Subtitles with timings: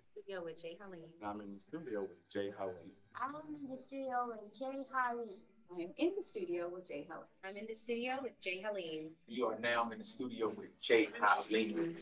[0.00, 1.08] studio with Jay Haleem.
[1.22, 2.90] I'm in the studio with Jay Haleem.
[3.20, 5.38] I'm in the studio with Jay Haleem.
[5.70, 7.24] I'm in the studio with Jay Haleem.
[7.44, 9.10] I'm in the studio with Jay Haleem.
[9.26, 11.94] You are now in the studio with Jay Haleem.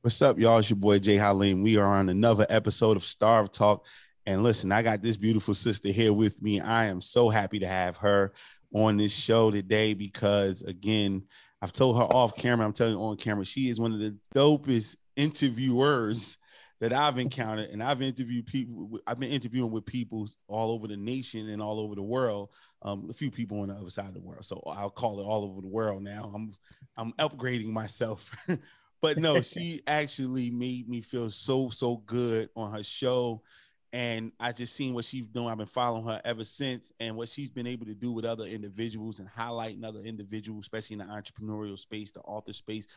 [0.00, 0.58] What's up, y'all?
[0.58, 1.62] It's your boy Jay Halim.
[1.62, 3.86] We are on another episode of Starve Talk.
[4.26, 6.60] And listen, I got this beautiful sister here with me.
[6.60, 8.32] I am so happy to have her
[8.74, 11.24] on this show today because, again,
[11.60, 14.16] I've told her off camera, I'm telling you on camera, she is one of the
[14.34, 16.38] dopest interviewers
[16.80, 17.70] that I've encountered.
[17.70, 21.78] And I've interviewed people, I've been interviewing with people all over the nation and all
[21.78, 22.50] over the world.
[22.82, 24.44] Um, a few people on the other side of the world.
[24.44, 26.30] So I'll call it all over the world now.
[26.34, 26.52] I'm
[26.96, 28.30] I'm upgrading myself.
[29.00, 33.42] but no, she actually made me feel so, so good on her show
[33.94, 35.46] and I just seen what she's doing.
[35.46, 38.44] I've been following her ever since, and what she's been able to do with other
[38.44, 42.88] individuals and highlighting other individuals, especially in the entrepreneurial space, the author space.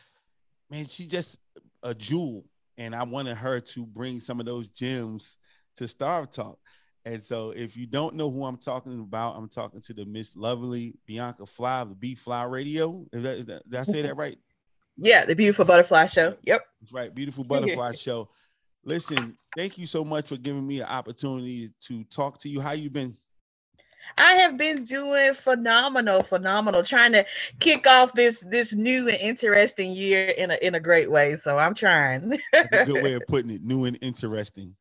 [0.71, 1.37] Man, she's just
[1.83, 2.45] a jewel,
[2.79, 5.37] and I wanted her to bring some of those gems
[5.75, 6.57] to Starve Talk.
[7.05, 10.35] And so, if you don't know who I'm talking about, I'm talking to the Miss
[10.35, 12.15] Lovely Bianca Fly of the B.
[12.15, 13.05] Fly Radio.
[13.13, 14.39] Is that, is that did I say that right?
[14.97, 16.35] Yeah, the Beautiful Butterfly Show.
[16.41, 18.29] Yep, that's right, Beautiful Butterfly Show.
[18.87, 22.61] Listen, thank you so much for giving me an opportunity to talk to you.
[22.61, 23.17] How you been?
[24.17, 27.25] I have been doing phenomenal, phenomenal, trying to
[27.59, 31.35] kick off this this new and interesting year in a in a great way.
[31.35, 32.39] So I'm trying.
[32.53, 34.73] a good way of putting it, new and interesting.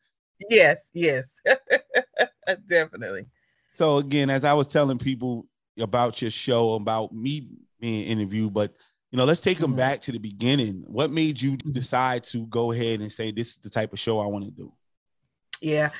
[0.48, 1.24] Yes, yes.
[2.68, 3.26] Definitely.
[3.74, 5.48] So again, as I was telling people
[5.80, 7.48] about your show, about me
[7.80, 8.72] being interviewed, but
[9.10, 9.78] you know, let's take them mm-hmm.
[9.78, 10.84] back to the beginning.
[10.86, 14.20] What made you decide to go ahead and say this is the type of show
[14.20, 14.72] I want to do?
[15.60, 15.90] Yeah.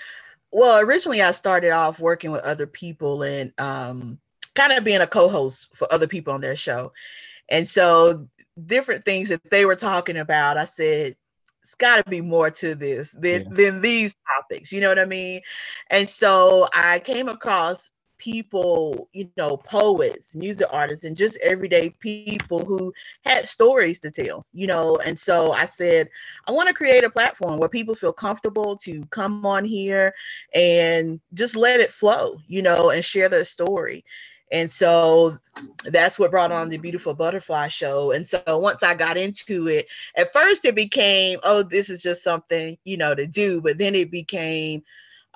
[0.53, 4.19] Well, originally I started off working with other people and um,
[4.55, 6.93] kind of being a co-host for other people on their show.
[7.49, 8.29] And so
[8.65, 11.17] different things that they were talking about, I said,
[11.62, 13.49] it's got to be more to this than, yeah.
[13.51, 14.72] than these topics.
[14.72, 15.41] You know what I mean?
[15.91, 22.65] And so I came across people, you know, poets, music artists, and just everyday people
[22.65, 22.93] who
[23.25, 24.99] had stories to tell, you know.
[24.99, 26.09] And so I said,
[26.49, 30.15] I want to create a platform where people feel comfortable to come on here
[30.54, 34.04] and just let it flow, you know, and share their story.
[34.53, 35.38] And so
[35.84, 38.12] that's what brought on the Beautiful Butterfly Show.
[38.12, 42.22] And so once I got into it, at first it became, oh, this is just
[42.22, 43.60] something, you know, to do.
[43.60, 44.84] But then it became,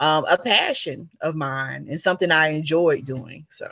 [0.00, 3.46] um, a passion of mine and something I enjoyed doing.
[3.50, 3.70] So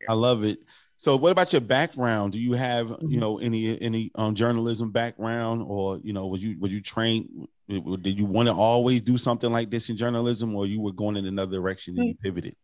[0.00, 0.06] yeah.
[0.10, 0.58] I love it.
[0.96, 2.32] So what about your background?
[2.32, 3.18] Do you have, you mm-hmm.
[3.18, 8.18] know, any any um, journalism background or, you know, was you was you trained did
[8.18, 11.24] you want to always do something like this in journalism or you were going in
[11.24, 12.22] another direction and you mm-hmm.
[12.22, 12.56] pivoted?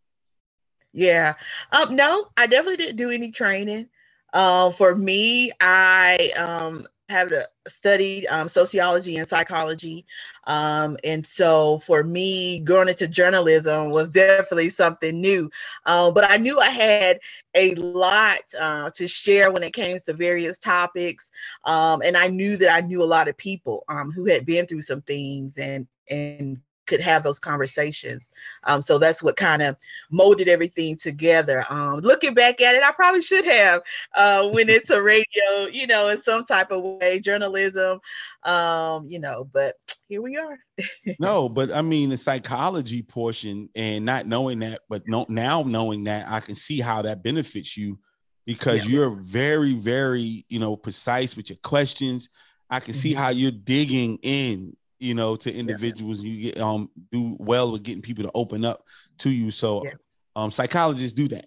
[0.93, 1.35] Yeah.
[1.73, 3.89] Um no, I definitely didn't do any training.
[4.33, 7.33] Uh, for me, I um have
[7.67, 10.05] studied um, sociology and psychology.
[10.45, 15.51] Um, and so for me, going into journalism was definitely something new.
[15.87, 17.21] Uh, but I knew I had
[17.55, 21.31] a lot uh, to share when it came to various topics.
[21.65, 24.67] Um, and I knew that I knew a lot of people um, who had been
[24.67, 28.29] through some things and and could have those conversations.
[28.65, 29.77] Um, so that's what kind of
[30.11, 31.65] molded everything together.
[31.71, 33.83] Um, looking back at it, I probably should have
[34.15, 38.01] uh, went into radio, you know, in some type of way, journalism,
[38.43, 39.77] um, you know, but
[40.09, 40.59] here we are.
[41.21, 46.05] no, but I mean the psychology portion and not knowing that, but no, now knowing
[46.05, 47.99] that, I can see how that benefits you
[48.47, 48.93] because yeah.
[48.93, 52.31] you're very, very, you know, precise with your questions.
[52.71, 53.21] I can see mm-hmm.
[53.21, 56.23] how you're digging in you know, to individuals.
[56.23, 56.31] Yeah.
[56.31, 58.85] You get um do well with getting people to open up
[59.19, 59.51] to you.
[59.51, 59.93] So yeah.
[60.37, 61.47] um psychologists do that.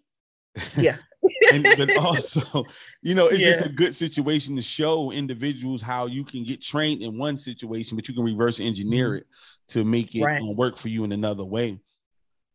[0.77, 0.97] Yeah.
[1.53, 2.63] and but also,
[3.01, 3.51] you know, it's yeah.
[3.51, 7.95] just a good situation to show individuals how you can get trained in one situation,
[7.95, 9.17] but you can reverse engineer mm-hmm.
[9.17, 9.27] it
[9.67, 10.41] to make it right.
[10.43, 11.79] work for you in another way.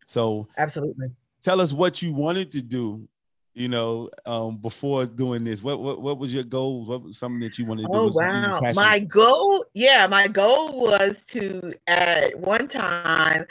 [0.07, 1.09] So absolutely
[1.47, 3.09] tell us what you wanted to do
[3.57, 5.63] you know, um, before doing this?
[5.63, 6.85] What what what was your goal?
[6.85, 7.95] What was something that you wanted to do?
[7.95, 13.47] Oh wow, my goal, yeah, my goal was to at one time.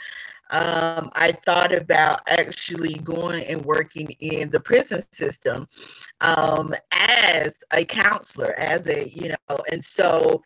[0.50, 5.66] Um, I thought about actually going and working in the prison system
[6.20, 10.40] um, as a counselor, as a you know, and so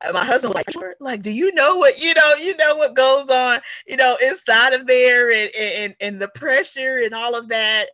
[0.00, 2.34] uh, my husband was like, like, do you know what you know?
[2.40, 6.98] You know what goes on, you know, inside of there, and and and the pressure
[7.04, 7.86] and all of that.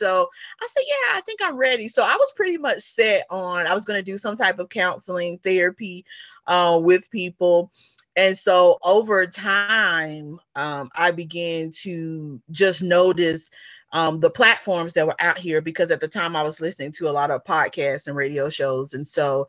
[0.00, 0.28] So
[0.60, 1.86] I said, yeah, I think I'm ready.
[1.86, 4.70] So I was pretty much set on I was going to do some type of
[4.70, 6.04] counseling therapy
[6.46, 7.70] uh, with people.
[8.16, 13.50] And so over time, um, I began to just notice
[13.92, 17.08] um, the platforms that were out here because at the time I was listening to
[17.08, 18.94] a lot of podcasts and radio shows.
[18.94, 19.48] And so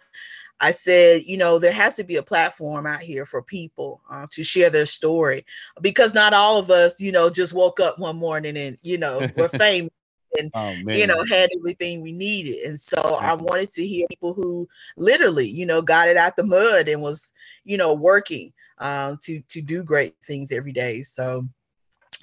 [0.59, 4.27] I said, you know, there has to be a platform out here for people uh,
[4.31, 5.45] to share their story
[5.81, 9.27] because not all of us, you know, just woke up one morning and, you know,
[9.36, 9.92] we're famous
[10.37, 12.63] and, oh, you know, had everything we needed.
[12.67, 14.67] And so I wanted to hear people who
[14.97, 17.31] literally, you know, got it out the mud and was,
[17.63, 21.01] you know, working um, to, to do great things every day.
[21.01, 21.47] So,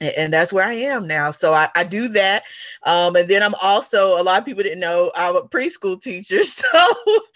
[0.01, 1.31] and that's where I am now.
[1.31, 2.45] So I, I do that.
[2.85, 6.43] Um, and then I'm also, a lot of people didn't know I'm a preschool teacher.
[6.45, 6.67] So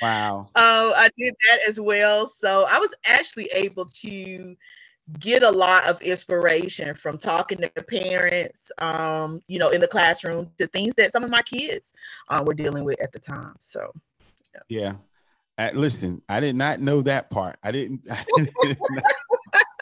[0.01, 0.41] wow.
[0.55, 2.27] Um, I did that as well.
[2.27, 4.57] So I was actually able to
[5.19, 10.51] get a lot of inspiration from talking to parents, um, you know, in the classroom
[10.59, 11.93] to things that some of my kids
[12.29, 13.55] uh, were dealing with at the time.
[13.59, 13.93] So
[14.69, 14.93] yeah.
[15.59, 15.71] yeah.
[15.75, 17.57] Listen, I did not know that part.
[17.63, 18.01] I didn't.
[18.11, 18.79] I, didn't,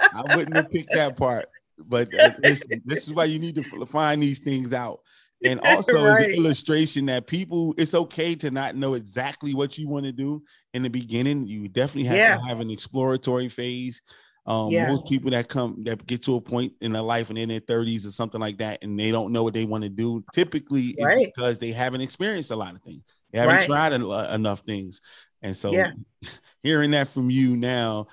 [0.00, 1.46] I wouldn't have picked that part
[1.88, 5.00] but uh, this, this is why you need to find these things out.
[5.44, 6.28] And also, right.
[6.28, 10.42] an illustration that people, it's okay to not know exactly what you want to do
[10.74, 11.46] in the beginning.
[11.46, 12.36] You definitely have yeah.
[12.36, 14.02] to have an exploratory phase.
[14.46, 14.90] Um, yeah.
[14.90, 17.60] Most people that come that get to a point in their life and in their
[17.60, 20.96] 30s or something like that, and they don't know what they want to do, typically
[21.00, 21.20] right.
[21.20, 23.02] is because they haven't experienced a lot of things.
[23.32, 23.66] They haven't right.
[23.66, 25.00] tried enough things.
[25.42, 25.92] And so, yeah.
[26.62, 28.06] hearing that from you now,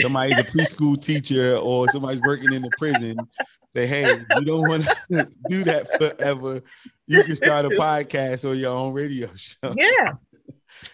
[0.00, 3.16] somebody's a preschool teacher or somebody's working in the prison,
[3.74, 6.62] say, hey, you don't want to do that forever.
[7.06, 9.74] You can start a podcast or your own radio show.
[9.76, 10.12] Yeah.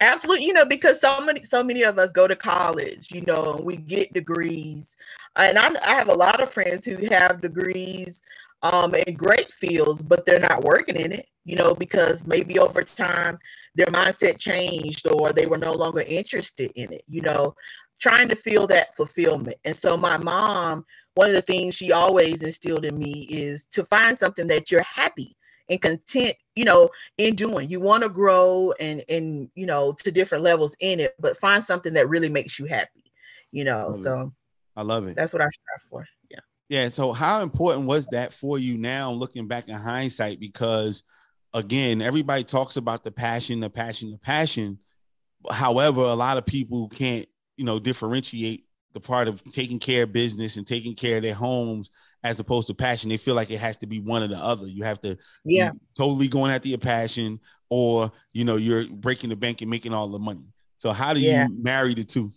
[0.00, 3.54] Absolutely, you know, because so many, so many of us go to college, you know,
[3.54, 4.94] and we get degrees,
[5.37, 8.20] and I, I have a lot of friends who have degrees
[8.62, 12.82] um, in great fields, but they're not working in it, you know, because maybe over
[12.82, 13.38] time
[13.75, 17.54] their mindset changed or they were no longer interested in it, you know
[17.98, 19.56] trying to feel that fulfillment.
[19.64, 20.84] And so my mom,
[21.14, 24.82] one of the things she always instilled in me is to find something that you're
[24.82, 25.34] happy
[25.68, 27.68] and content, you know, in doing.
[27.68, 31.62] You want to grow and and you know to different levels in it, but find
[31.62, 33.04] something that really makes you happy,
[33.52, 33.94] you know.
[33.94, 34.32] I so
[34.76, 35.16] I love it.
[35.16, 36.06] That's what I strive for.
[36.30, 36.38] Yeah.
[36.68, 36.88] Yeah.
[36.88, 40.40] So how important was that for you now looking back in hindsight?
[40.40, 41.02] Because
[41.52, 44.78] again, everybody talks about the passion, the passion, the passion.
[45.50, 50.12] However, a lot of people can't you know differentiate the part of taking care of
[50.12, 51.90] business and taking care of their homes
[52.24, 53.10] as opposed to passion.
[53.10, 54.66] They feel like it has to be one or the other.
[54.66, 57.40] You have to yeah totally going after your passion,
[57.70, 60.44] or you know you're breaking the bank and making all the money.
[60.78, 61.46] So how do yeah.
[61.46, 62.32] you marry the two?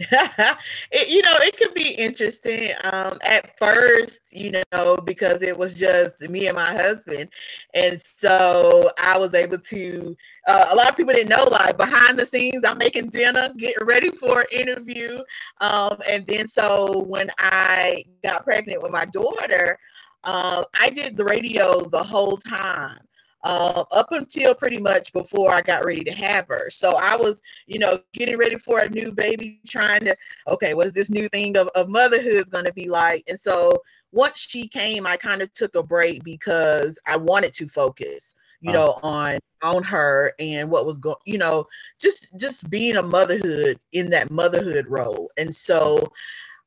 [0.00, 5.74] It, you know, it could be interesting um, at first, you know, because it was
[5.74, 7.28] just me and my husband.
[7.74, 10.16] And so I was able to,
[10.46, 13.86] uh, a lot of people didn't know, like behind the scenes, I'm making dinner, getting
[13.86, 15.20] ready for an interview.
[15.60, 19.78] Um, and then so when I got pregnant with my daughter,
[20.24, 22.98] uh, I did the radio the whole time
[23.42, 26.68] uh, up until pretty much before I got ready to have her.
[26.70, 30.16] So I was, you know, getting ready for a new baby, trying to,
[30.48, 33.24] okay, what's this new thing of, of motherhood going to be like?
[33.28, 33.78] And so
[34.12, 38.72] once she came, I kind of took a break because I wanted to focus, you
[38.72, 41.64] know, on on her and what was going, you know,
[42.00, 45.30] just just being a motherhood in that motherhood role.
[45.36, 46.10] And so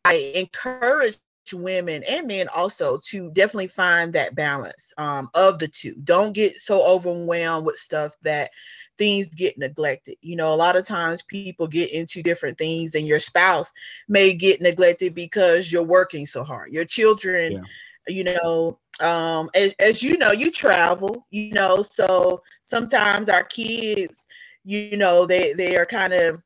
[0.06, 1.18] I encourage
[1.52, 5.96] women and men also to definitely find that balance um, of the two.
[6.04, 8.52] Don't get so overwhelmed with stuff that
[8.98, 10.16] things get neglected.
[10.22, 13.72] You know, a lot of times people get into different things, and your spouse
[14.08, 16.72] may get neglected because you're working so hard.
[16.72, 17.62] Your children, yeah.
[18.08, 24.24] you know, um, as, as you know, you travel, you know, so sometimes our kids,
[24.64, 26.42] you know, they they are kind of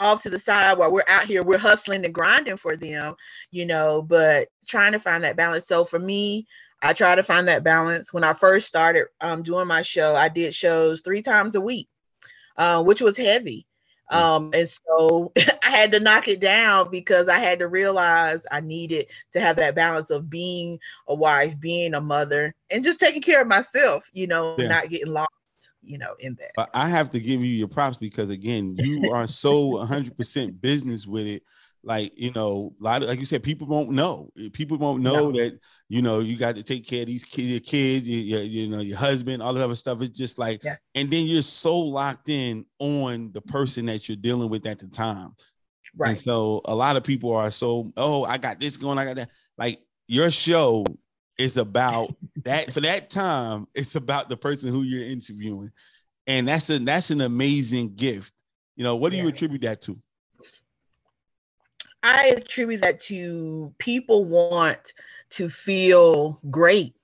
[0.00, 3.14] off to the side while we're out here, we're hustling and grinding for them,
[3.50, 5.66] you know, but trying to find that balance.
[5.66, 6.46] So for me,
[6.82, 8.12] I try to find that balance.
[8.12, 11.88] When I first started um, doing my show, I did shows three times a week,
[12.56, 13.66] uh, which was heavy.
[14.12, 14.16] Mm.
[14.16, 15.32] Um, and so
[15.64, 19.56] I had to knock it down because I had to realize I needed to have
[19.56, 20.78] that balance of being
[21.08, 24.68] a wife, being a mother, and just taking care of myself, you know, yeah.
[24.68, 25.30] not getting lost
[25.82, 26.50] you know, in that.
[26.56, 31.06] But I have to give you your props because again, you are so 100% business
[31.06, 31.42] with it.
[31.84, 34.30] Like you know, a lot of like you said, people won't know.
[34.52, 35.38] People won't know no.
[35.38, 38.68] that you know you got to take care of these kids, your kids, your, you
[38.68, 40.02] know, your husband, all the other stuff.
[40.02, 40.76] It's just like, yeah.
[40.96, 44.88] and then you're so locked in on the person that you're dealing with at the
[44.88, 45.34] time.
[45.96, 46.10] Right.
[46.10, 49.16] And so a lot of people are so, oh, I got this going, I got
[49.16, 49.30] that.
[49.56, 50.84] Like your show
[51.38, 52.14] it's about
[52.44, 53.68] that for that time.
[53.74, 55.70] It's about the person who you're interviewing,
[56.26, 58.34] and that's a that's an amazing gift.
[58.76, 59.22] You know, what do yeah.
[59.22, 59.98] you attribute that to?
[62.02, 64.92] I attribute that to people want
[65.30, 66.94] to feel great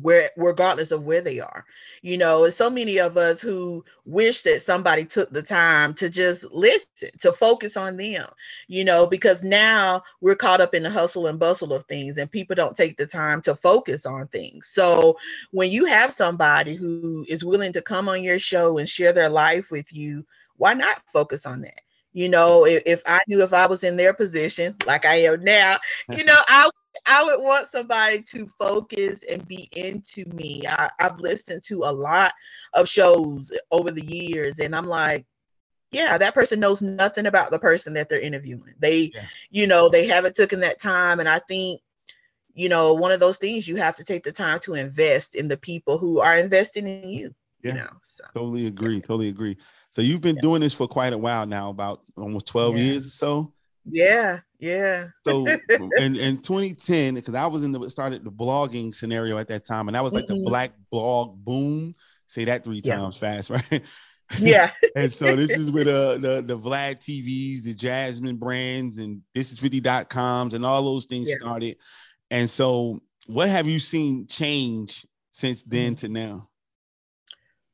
[0.00, 1.64] where regardless of where they are.
[2.02, 6.44] You know so many of us who wish that somebody took the time to just
[6.52, 8.26] listen to focus on them
[8.68, 12.30] you know because now we're caught up in the hustle and bustle of things and
[12.30, 14.68] people don't take the time to focus on things.
[14.68, 15.16] So
[15.50, 19.30] when you have somebody who is willing to come on your show and share their
[19.30, 20.24] life with you
[20.56, 21.80] why not focus on that?
[22.12, 25.42] You know if, if i knew if i was in their position like i am
[25.42, 25.76] now
[26.10, 26.68] you know i
[27.06, 30.62] I would want somebody to focus and be into me.
[30.68, 32.32] I, have listened to a lot
[32.74, 35.26] of shows over the years, and I'm like,
[35.92, 38.74] yeah, that person knows nothing about the person that they're interviewing.
[38.78, 39.26] They, yeah.
[39.50, 41.20] you know, they haven't taken that time.
[41.20, 41.82] And I think,
[42.54, 45.48] you know, one of those things you have to take the time to invest in
[45.48, 47.34] the people who are investing in you.
[47.62, 49.00] Yeah, you know, so totally agree.
[49.00, 49.58] Totally agree.
[49.90, 50.42] So you've been yeah.
[50.42, 52.82] doing this for quite a while now, about almost 12 yeah.
[52.82, 53.52] years or so.
[53.84, 55.08] Yeah, yeah.
[55.26, 55.46] so
[55.98, 59.88] in, in 2010, because I was in the started the blogging scenario at that time,
[59.88, 60.44] and that was like mm-hmm.
[60.44, 61.94] the black blog boom.
[62.26, 62.96] Say that three yeah.
[62.96, 63.82] times fast, right?
[64.38, 64.70] Yeah.
[64.96, 70.54] and so this is with uh, the the Vlad TVs, the Jasmine brands, and ThisIs50.coms
[70.54, 71.36] and all those things yeah.
[71.38, 71.76] started.
[72.30, 76.06] And so, what have you seen change since then mm-hmm.
[76.06, 76.48] to now?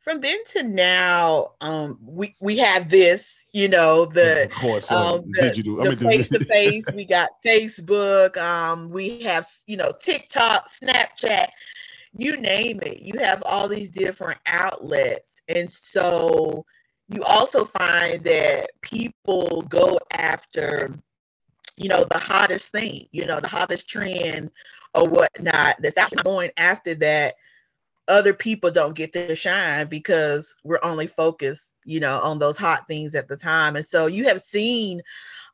[0.08, 5.24] From then to now, um, we we have this, you know, the of course, um,
[5.32, 6.86] the face to face.
[6.94, 8.38] We got Facebook.
[8.38, 11.48] Um, we have you know TikTok, Snapchat,
[12.16, 13.02] you name it.
[13.02, 16.64] You have all these different outlets, and so
[17.10, 20.94] you also find that people go after,
[21.76, 24.50] you know, the hottest thing, you know, the hottest trend
[24.94, 27.34] or whatnot that's out going after that
[28.08, 32.86] other people don't get to shine because we're only focused, you know, on those hot
[32.88, 33.76] things at the time.
[33.76, 35.02] And so you have seen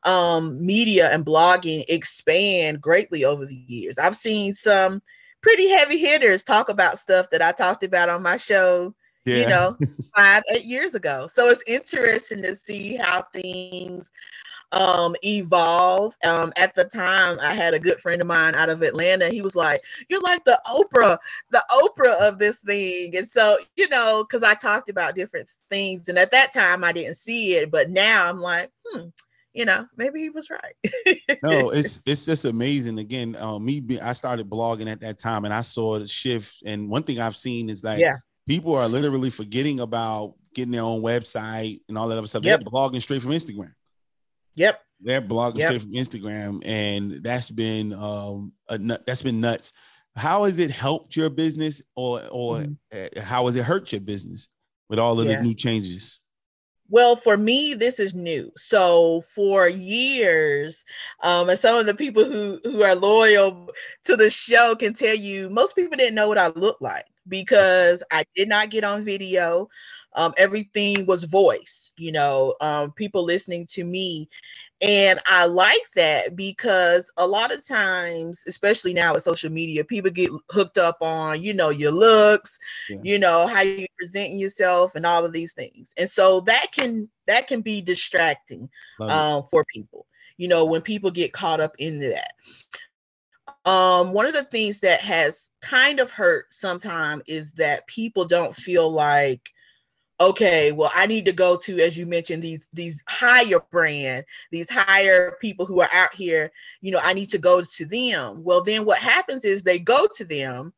[0.03, 3.97] um, media and blogging expand greatly over the years.
[3.97, 5.01] I've seen some
[5.41, 8.95] pretty heavy hitters talk about stuff that I talked about on my show,
[9.25, 9.35] yeah.
[9.37, 9.77] you know,
[10.15, 11.27] five, eight years ago.
[11.31, 14.11] So it's interesting to see how things
[14.71, 16.15] um, evolve.
[16.23, 19.29] Um, at the time, I had a good friend of mine out of Atlanta.
[19.29, 21.17] He was like, "You're like the Oprah,
[21.51, 26.09] the Oprah of this thing." And so, you know, because I talked about different things,
[26.09, 29.07] and at that time, I didn't see it, but now I'm like, hmm
[29.55, 31.39] you know, maybe he was right.
[31.41, 32.99] no, it's it's just amazing.
[32.99, 36.61] Again, um, me, be, I started blogging at that time, and I saw the shift.
[36.65, 38.17] And one thing I've seen is that yeah.
[38.45, 42.43] people are literally forgetting about getting their own website and all that other stuff.
[42.43, 42.59] Yep.
[42.59, 43.73] They're blogging straight from Instagram.
[44.55, 44.81] Yep.
[45.01, 45.67] They're blogging yep.
[45.67, 49.73] straight from Instagram, and that's been um a nut, that's been nuts.
[50.15, 53.19] How has it helped your business, or or mm-hmm.
[53.19, 54.47] how has it hurt your business
[54.89, 55.37] with all of yeah.
[55.37, 56.19] the new changes?
[56.87, 58.51] Well, for me, this is new.
[58.57, 60.85] So for years,
[61.23, 63.69] um, and some of the people who who are loyal
[64.05, 68.03] to the show can tell you, most people didn't know what I looked like because
[68.11, 69.67] I did not get on video.
[70.15, 74.29] Um, everything was voice, you know, um, people listening to me.
[74.81, 80.11] And I like that because a lot of times, especially now with social media, people
[80.11, 82.57] get hooked up on, you know, your looks,
[82.89, 82.97] yeah.
[83.03, 85.93] you know, how you present yourself and all of these things.
[85.97, 88.69] And so that can that can be distracting
[88.99, 90.05] um, for people,
[90.37, 92.33] you know, when people get caught up into that.
[93.65, 98.55] Um, one of the things that has kind of hurt sometimes is that people don't
[98.55, 99.49] feel like
[100.19, 104.69] okay well i need to go to as you mentioned these these higher brand these
[104.69, 108.63] higher people who are out here you know i need to go to them well
[108.63, 110.71] then what happens is they go to them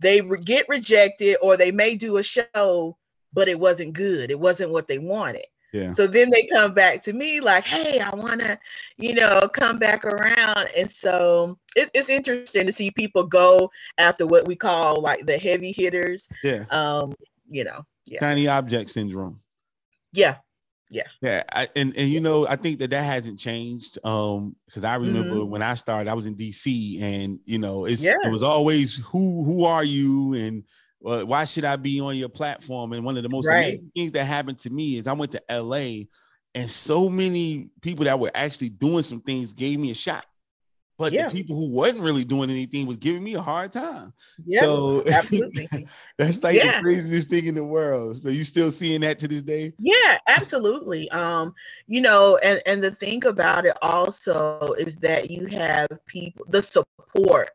[0.00, 2.96] they re- get rejected or they may do a show
[3.32, 5.90] but it wasn't good it wasn't what they wanted yeah.
[5.90, 8.58] So then they come back to me like, hey, I want to,
[8.98, 10.68] you know, come back around.
[10.76, 15.38] And so it's, it's interesting to see people go after what we call like the
[15.38, 16.28] heavy hitters.
[16.44, 16.66] Yeah.
[16.70, 17.14] Um,
[17.48, 18.20] you know, yeah.
[18.20, 19.40] shiny object syndrome.
[20.12, 20.36] Yeah,
[20.92, 21.42] yeah, yeah.
[21.50, 23.98] I, and and you know, I think that that hasn't changed.
[24.04, 25.50] Um, because I remember mm-hmm.
[25.50, 28.16] when I started, I was in DC, and you know, it's yeah.
[28.22, 30.64] it was always who who are you and
[31.00, 32.92] well, why should I be on your platform?
[32.92, 33.60] And one of the most right.
[33.60, 36.04] amazing things that happened to me is I went to LA,
[36.54, 40.26] and so many people that were actually doing some things gave me a shot
[40.98, 41.28] but yeah.
[41.28, 44.12] the people who wasn't really doing anything was giving me a hard time.
[44.44, 45.68] Yeah, so absolutely.
[46.18, 46.76] that's like yeah.
[46.76, 48.16] the craziest thing in the world.
[48.16, 49.72] So you still seeing that to this day?
[49.78, 51.08] Yeah, absolutely.
[51.10, 51.54] Um,
[51.86, 56.62] you know, and and the thing about it also is that you have people the
[56.62, 57.50] support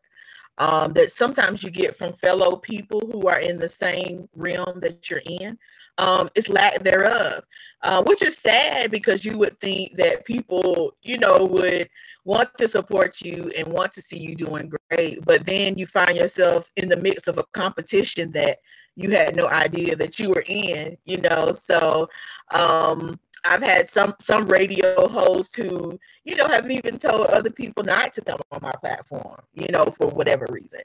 [0.58, 5.08] um, that sometimes you get from fellow people who are in the same realm that
[5.08, 5.56] you're in.
[5.98, 7.44] Um, it's lack thereof,
[7.82, 11.88] uh, which is sad because you would think that people, you know, would
[12.24, 16.16] want to support you and want to see you doing great, but then you find
[16.16, 18.58] yourself in the midst of a competition that
[18.96, 21.52] you had no idea that you were in, you know.
[21.52, 22.08] So
[22.50, 27.84] um, I've had some some radio hosts who, you know, have even told other people
[27.84, 30.80] not to come on my platform, you know, for whatever reason.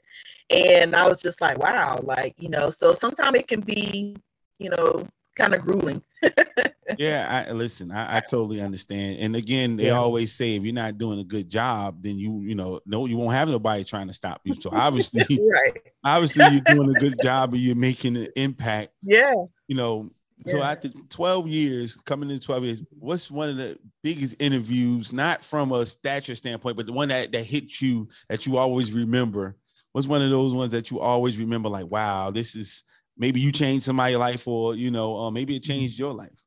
[0.50, 4.16] And I was just like, wow, like, you know, so sometimes it can be,
[4.60, 6.02] you know, kind of grueling.
[6.98, 9.20] yeah, I listen, I, I, totally understand.
[9.20, 9.98] And again, they yeah.
[9.98, 13.18] always say if you're not doing a good job, then you, you know, no, you
[13.18, 14.56] won't have nobody trying to stop you.
[14.56, 15.78] So obviously, right.
[16.04, 18.92] obviously you're doing a good job and you're making an impact.
[19.06, 19.34] Yeah.
[19.68, 20.12] You know,
[20.48, 20.72] so yeah.
[20.72, 25.72] after 12 years, coming in 12 years, what's one of the biggest interviews, not from
[25.72, 29.56] a stature standpoint, but the one that, that hit you that you always remember?
[29.92, 32.84] What's one of those ones that you always remember, like, wow, this is
[33.18, 35.72] maybe you changed somebody's life, or you know, uh, maybe it mm-hmm.
[35.72, 36.44] changed your life?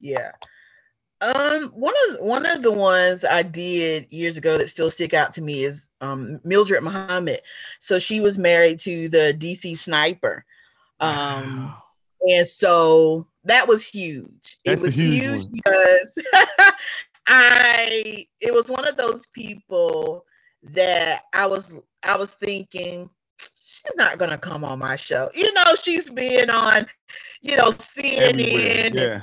[0.00, 0.32] Yeah.
[1.20, 5.32] Um, one of one of the ones I did years ago that still stick out
[5.32, 7.40] to me is um Mildred Muhammad.
[7.80, 10.44] So she was married to the DC sniper.
[11.00, 11.82] Um wow.
[12.28, 14.58] and so that was huge.
[14.64, 16.18] That's it was huge, huge because
[17.26, 20.26] I it was one of those people
[20.62, 23.08] that I was I was thinking
[23.74, 25.30] she's not gonna come on my show.
[25.34, 26.86] You know, she's being on,
[27.42, 28.94] you know, CNN.
[28.94, 29.20] Yeah.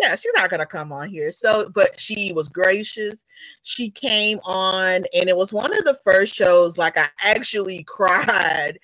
[0.00, 1.32] yeah, she's not gonna come on here.
[1.32, 3.24] So, but she was gracious.
[3.62, 8.78] She came on, and it was one of the first shows like I actually cried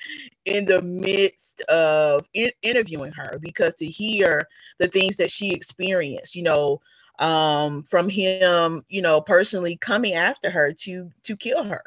[0.44, 4.46] in the midst of in- interviewing her because to hear
[4.78, 6.80] the things that she experienced, you know,
[7.18, 11.82] um, from him, you know, personally coming after her to to kill her,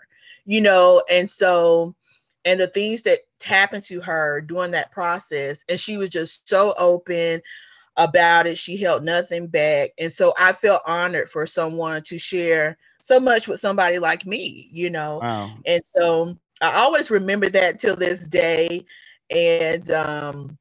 [0.46, 1.96] you know, and so
[2.46, 6.74] and the things that happened to her during that process and she was just so
[6.78, 7.42] open
[7.98, 12.78] about it she held nothing back and so i felt honored for someone to share
[13.02, 15.52] so much with somebody like me you know wow.
[15.66, 18.84] and so i always remember that till this day
[19.30, 20.58] and um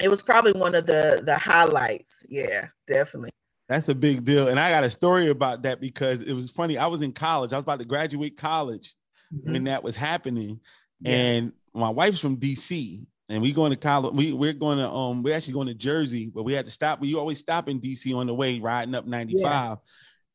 [0.00, 3.30] it was probably one of the the highlights yeah definitely
[3.68, 6.78] that's a big deal and i got a story about that because it was funny
[6.78, 8.94] i was in college i was about to graduate college
[9.34, 9.52] mm-hmm.
[9.52, 10.60] when that was happening
[11.00, 11.12] yeah.
[11.12, 14.14] And my wife's from DC, and we going to college.
[14.14, 17.00] We we're going to um we're actually going to Jersey, but we had to stop.
[17.00, 19.42] We always stop in DC on the way riding up 95.
[19.42, 19.76] Yeah.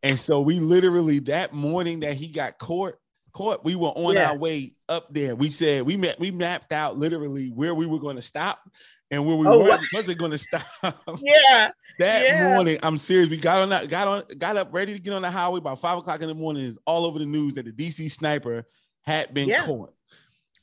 [0.02, 2.96] And so we literally that morning that he got caught,
[3.34, 4.30] caught, we were on yeah.
[4.30, 5.36] our way up there.
[5.36, 8.60] We said we met, we mapped out literally where we were going to stop
[9.12, 10.66] and where we oh, weren't, wasn't going to stop.
[11.22, 11.72] Yeah.
[12.00, 12.54] that yeah.
[12.54, 13.30] morning, I'm serious.
[13.30, 15.80] We got on that, got on, got up ready to get on the highway about
[15.80, 16.64] five o'clock in the morning.
[16.64, 18.66] Is all over the news that the DC sniper
[19.02, 19.66] had been yeah.
[19.66, 19.94] caught.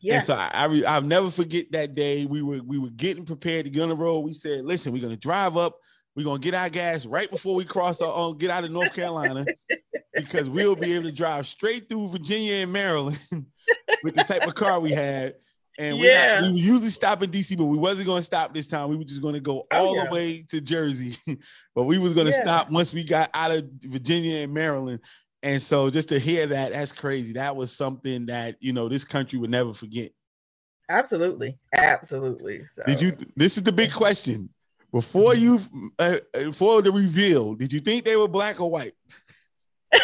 [0.07, 0.19] Yeah.
[0.19, 2.27] And so I, I I'll never forget that day.
[2.27, 4.21] We were we were getting prepared to get on the road.
[4.21, 5.79] We said, listen, we're gonna drive up.
[6.15, 8.95] We're gonna get our gas right before we cross our own, get out of North
[8.95, 9.45] Carolina
[10.15, 13.19] because we'll be able to drive straight through Virginia and Maryland
[14.05, 15.35] with the type of car we had.
[15.79, 16.43] And yeah.
[16.43, 18.89] we, we usually stop in DC, but we wasn't going to stop this time.
[18.89, 20.05] We were just going to go oh, all oh, yeah.
[20.07, 21.19] the way to Jersey,
[21.75, 22.43] but we was going to yeah.
[22.43, 25.01] stop once we got out of Virginia and Maryland.
[25.47, 27.35] And so just to hear that, that's crazy.
[27.35, 30.11] That was something that, you know, this country would never forget.
[30.91, 31.57] Absolutely.
[31.73, 32.65] Absolutely.
[32.75, 32.83] So.
[32.85, 34.49] Did you, this is the big question.
[34.91, 35.85] Before mm-hmm.
[35.85, 38.95] you, uh, before the reveal, did you think they were black or white?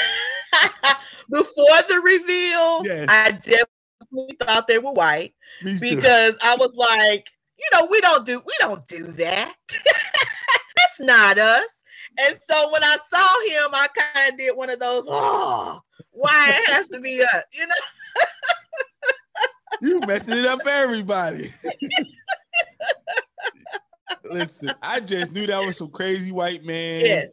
[1.29, 3.07] Before the reveal, yes.
[3.09, 5.35] I definitely thought they were white
[5.81, 7.27] because I was like,
[7.59, 9.55] you know, we don't do, we don't do that.
[9.73, 11.82] That's not us.
[12.19, 16.51] And so when I saw him, I kind of did one of those, oh, why
[16.51, 17.75] it has to be us, you know?
[19.81, 21.53] you messing it up for everybody.
[24.31, 27.33] Listen, I just knew that was some crazy white man yes.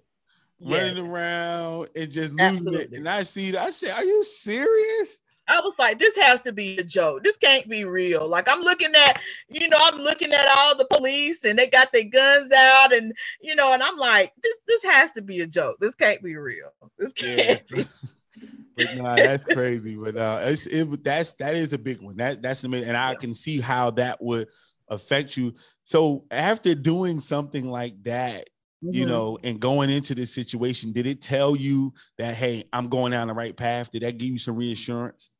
[0.61, 1.05] running yes.
[1.05, 2.81] around and just losing Absolutely.
[2.81, 2.93] it.
[2.93, 3.67] And I see that.
[3.67, 5.19] I said, Are you serious?
[5.49, 7.23] I was like, this has to be a joke.
[7.23, 8.27] This can't be real.
[8.27, 11.91] Like I'm looking at, you know, I'm looking at all the police and they got
[11.91, 15.47] their guns out and you know, and I'm like, this this has to be a
[15.47, 15.77] joke.
[15.79, 16.71] This can't be real.
[16.97, 17.83] This can't yeah,
[18.77, 19.97] but nah, that's crazy.
[19.97, 22.17] But uh it's it that's that is a big one.
[22.17, 22.89] That that's amazing.
[22.89, 24.47] And I can see how that would
[24.87, 25.55] affect you.
[25.83, 28.47] So after doing something like that,
[28.81, 28.95] Mm-hmm.
[28.95, 33.11] you know, and going into this situation, did it tell you that hey, I'm going
[33.11, 33.91] down the right path?
[33.91, 35.31] Did that give you some reassurance?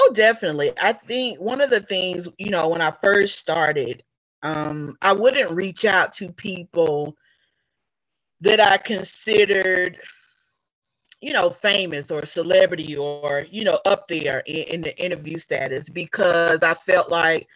[0.00, 0.72] Oh, definitely.
[0.80, 4.04] I think one of the things, you know, when I first started,
[4.44, 7.16] um, I wouldn't reach out to people
[8.40, 9.98] that I considered,
[11.20, 15.88] you know, famous or celebrity or, you know, up there in, in the interview status
[15.88, 17.48] because I felt like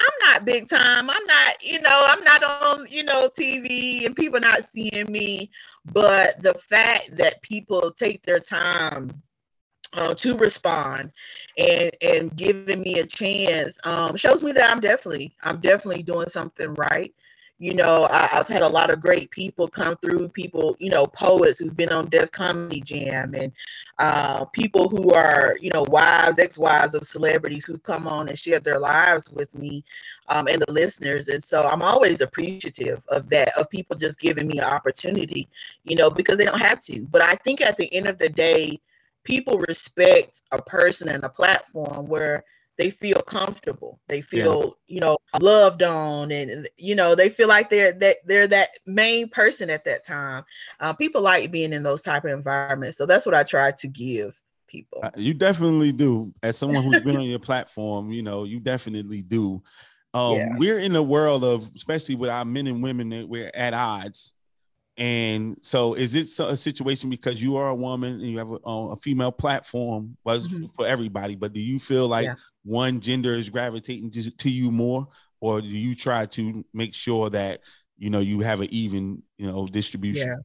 [0.00, 1.08] I'm not big time.
[1.08, 5.52] I'm not, you know, I'm not on, you know, TV and people not seeing me.
[5.92, 9.22] But the fact that people take their time
[9.92, 11.12] uh, to respond
[11.58, 16.28] and and giving me a chance um, shows me that I'm definitely I'm definitely doing
[16.28, 17.14] something right.
[17.58, 20.28] You know, I, have had a lot of great people come through.
[20.28, 23.50] People, you know, poets who've been on Def Comedy Jam, and
[23.98, 28.60] uh, people who are, you know, wives, ex-wives of celebrities who've come on and share
[28.60, 29.82] their lives with me,
[30.28, 31.28] um, and the listeners.
[31.28, 35.48] And so I'm always appreciative of that, of people just giving me an opportunity,
[35.84, 37.06] you know, because they don't have to.
[37.10, 38.78] But I think at the end of the day,
[39.26, 42.44] people respect a person and a platform where
[42.78, 44.00] they feel comfortable.
[44.06, 44.94] They feel yeah.
[44.94, 49.28] you know loved on and you know they feel like they're that they're that main
[49.28, 50.44] person at that time.
[50.80, 52.96] Uh, people like being in those type of environments.
[52.96, 55.00] So that's what i try to give people.
[55.02, 56.32] Uh, you definitely do.
[56.42, 59.62] As someone who's been on your platform you know you definitely do.
[60.14, 60.56] Um, yeah.
[60.56, 64.32] we're in a world of especially with our men and women that we're at odds
[64.98, 68.70] and so, is it a situation because you are a woman and you have a,
[68.70, 70.16] a female platform?
[70.24, 70.66] Was mm-hmm.
[70.74, 72.34] for everybody, but do you feel like yeah.
[72.64, 75.06] one gender is gravitating to, to, you more,
[75.40, 77.60] or do you try to make sure that
[77.98, 80.28] you know you have an even you know distribution?
[80.28, 80.36] Yeah.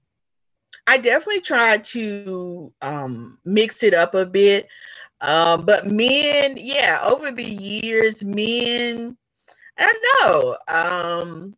[0.87, 4.67] I definitely try to um, mix it up a bit,
[5.21, 9.15] um, but men, yeah, over the years, men,
[9.77, 10.57] I don't know.
[10.67, 11.55] Um,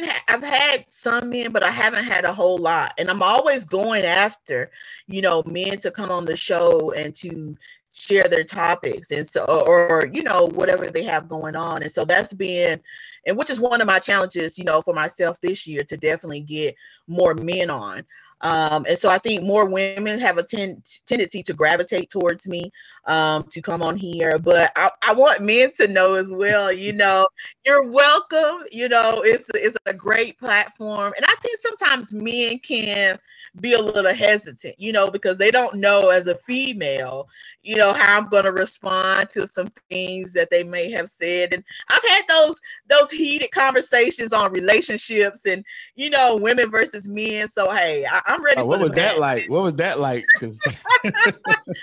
[0.00, 2.94] haven't ha- I've had some men, but I haven't had a whole lot.
[2.98, 4.70] And I'm always going after,
[5.06, 7.56] you know, men to come on the show and to
[7.92, 11.90] share their topics and so or, or you know whatever they have going on and
[11.90, 12.80] so that's been
[13.26, 16.40] and which is one of my challenges you know for myself this year to definitely
[16.40, 16.74] get
[17.08, 18.04] more men on
[18.42, 22.70] um, and so I think more women have a ten- tendency to gravitate towards me
[23.06, 24.38] um, to come on here.
[24.38, 27.26] But I, I want men to know as well, you know,
[27.66, 28.64] you're welcome.
[28.72, 31.12] You know, it's, it's a great platform.
[31.16, 33.18] And I think sometimes men can
[33.60, 37.28] be a little hesitant, you know, because they don't know as a female,
[37.62, 41.52] you know, how I'm going to respond to some things that they may have said.
[41.52, 47.48] And I've had those those heated conversations on relationships and you know, women versus men.
[47.48, 48.60] So hey, I, am ready.
[48.60, 49.48] Oh, what was that like?
[49.48, 50.24] What was that like?
[50.40, 50.54] those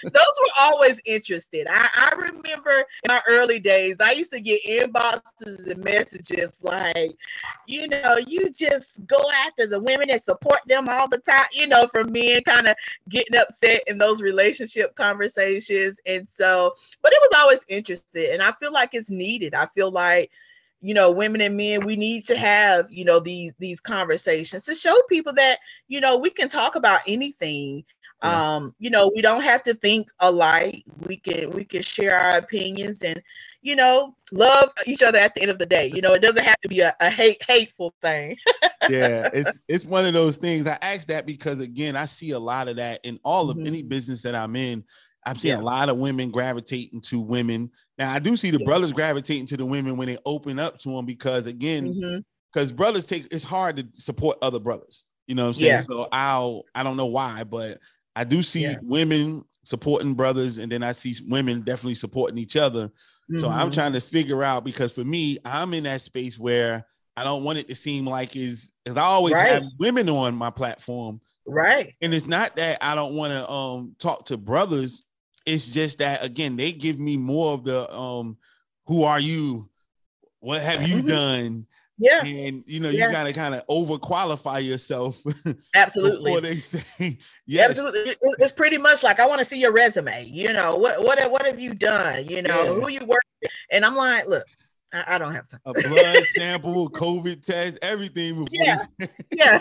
[0.02, 1.68] were always interested.
[1.70, 7.12] I, I remember in my early days, I used to get inboxes and messages like,
[7.68, 11.68] you know, you just go after the women and support them all the time, you
[11.68, 12.76] know, from men kind of
[13.10, 15.67] getting upset in those relationship conversations.
[16.06, 18.32] And so, but it was always interested.
[18.32, 19.54] And I feel like it's needed.
[19.54, 20.32] I feel like
[20.80, 24.76] you know women and men we need to have you know these these conversations to
[24.76, 27.84] show people that you know we can talk about anything
[28.24, 28.56] yeah.
[28.56, 32.38] um you know we don't have to think alike we can we can share our
[32.38, 33.22] opinions and
[33.62, 36.44] you know love each other at the end of the day you know it doesn't
[36.44, 38.38] have to be a, a hate hateful thing
[38.90, 42.40] yeah it's it's one of those things i ask that because again i see a
[42.40, 43.68] lot of that in all of mm-hmm.
[43.68, 44.84] any business that i'm in
[45.28, 45.60] I've seen yeah.
[45.60, 47.72] a lot of women gravitating to women.
[47.98, 48.66] Now I do see the yeah.
[48.66, 52.22] brothers gravitating to the women when they open up to them because again,
[52.54, 52.78] because mm-hmm.
[52.78, 55.06] brothers take it's hard to support other brothers.
[55.28, 55.72] You know what I'm saying?
[55.72, 55.84] Yeah.
[55.84, 57.80] So I'll I don't know why, but
[58.16, 62.88] I do see women supporting brothers, and then I see women definitely supporting each other.
[62.88, 63.40] Mm-hmm.
[63.40, 63.72] So I'm mm-hmm.
[63.72, 66.86] trying to figure out because for me, I'm in that space where
[67.18, 69.52] I don't want it to seem like is as I always right.
[69.52, 71.20] have women on my platform.
[71.46, 71.96] Right.
[72.02, 75.02] And it's not that I don't want to um talk to brothers.
[75.48, 78.38] It's just that again, they give me more of the um,
[78.86, 79.70] who are you?
[80.40, 81.08] What have you mm-hmm.
[81.08, 81.68] done?
[81.98, 82.24] Yeah.
[82.24, 83.08] And you know, yeah.
[83.08, 85.22] you gotta kind of over qualify yourself.
[85.76, 86.24] Absolutely.
[86.24, 87.70] before they say yes.
[87.70, 88.16] Absolutely.
[88.40, 90.26] It's pretty much like I want to see your resume.
[90.26, 92.26] You know, what what what have you done?
[92.26, 92.74] You know, yeah.
[92.74, 93.52] who you work with?
[93.72, 94.46] And I'm like, look,
[94.98, 95.60] I, I don't have time.
[95.66, 99.08] A blood sample, COVID test, everything before yeah.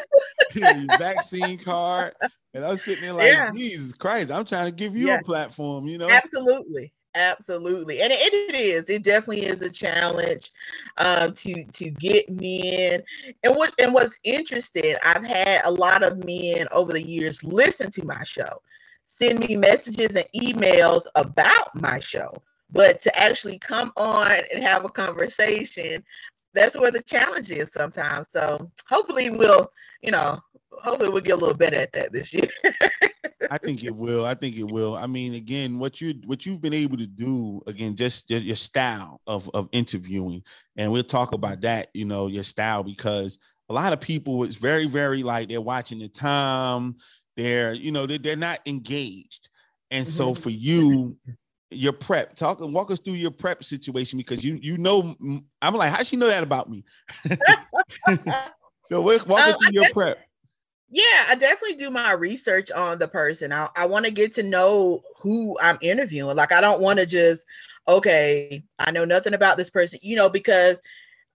[0.55, 0.96] yeah.
[0.99, 2.14] vaccine card.
[2.55, 3.51] And I was sitting there like, yeah.
[3.53, 5.18] Jesus Christ, I'm trying to give you yeah.
[5.18, 6.09] a platform, you know?
[6.09, 6.92] Absolutely.
[7.16, 8.03] Absolutely.
[8.03, 10.53] And it, it is, it definitely is a challenge
[10.99, 13.03] um, to to get men.
[13.42, 17.90] And what and what's interesting, I've had a lot of men over the years listen
[17.92, 18.61] to my show,
[19.07, 22.35] send me messages and emails about my show.
[22.70, 26.02] But to actually come on and have a conversation,
[26.52, 28.29] that's where the challenge is sometimes.
[28.31, 29.70] So hopefully we'll,
[30.02, 30.40] you know,
[30.72, 32.48] hopefully we'll get a little better at that this year.
[33.50, 34.24] I think it will.
[34.24, 34.96] I think it will.
[34.96, 38.57] I mean, again, what you what you've been able to do, again, just, just your
[38.57, 40.42] style of of interviewing,
[40.76, 41.88] and we'll talk about that.
[41.94, 45.98] You know, your style because a lot of people it's very very like they're watching
[45.98, 46.96] the time.
[47.37, 49.48] They're you know they're, they're not engaged,
[49.90, 50.42] and so mm-hmm.
[50.42, 51.16] for you
[51.70, 52.37] your prep.
[52.37, 55.14] Talk and walk us through your prep situation because you you know
[55.62, 56.85] I'm like, how she know that about me?
[58.88, 60.18] so walk us Um, through your prep.
[60.88, 63.52] Yeah, I definitely do my research on the person.
[63.52, 66.37] I, I want to get to know who I'm interviewing.
[66.37, 67.44] Like, I don't want to just,
[67.88, 70.81] okay, I know nothing about this person, you know, because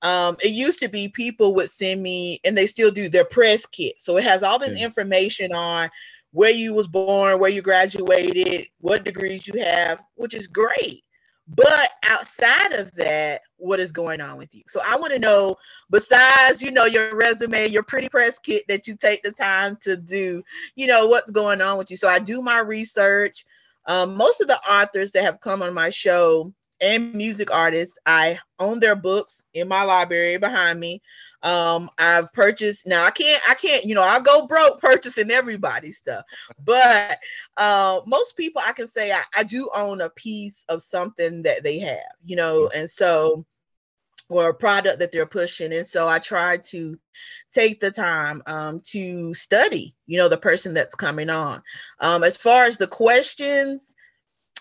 [0.03, 3.65] um, it used to be people would send me, and they still do their press
[3.65, 3.95] kit.
[3.99, 5.89] So it has all this information on
[6.31, 11.03] where you was born, where you graduated, what degrees you have, which is great.
[11.47, 14.63] But outside of that, what is going on with you?
[14.67, 15.57] So I want to know
[15.91, 19.95] besides you know your resume your pretty press kit that you take the time to
[19.95, 20.41] do
[20.75, 23.45] you know what's going on with you so i do my research
[23.87, 28.39] um, most of the authors that have come on my show and music artists i
[28.59, 31.01] own their books in my library behind me
[31.43, 35.97] um, i've purchased now i can't i can't you know i'll go broke purchasing everybody's
[35.97, 36.23] stuff
[36.63, 37.17] but
[37.57, 41.63] uh, most people i can say I, I do own a piece of something that
[41.63, 43.45] they have you know and so
[44.31, 45.73] or a product that they're pushing.
[45.73, 46.97] And so I try to
[47.53, 51.61] take the time um, to study, you know, the person that's coming on.
[51.99, 53.93] Um, as far as the questions,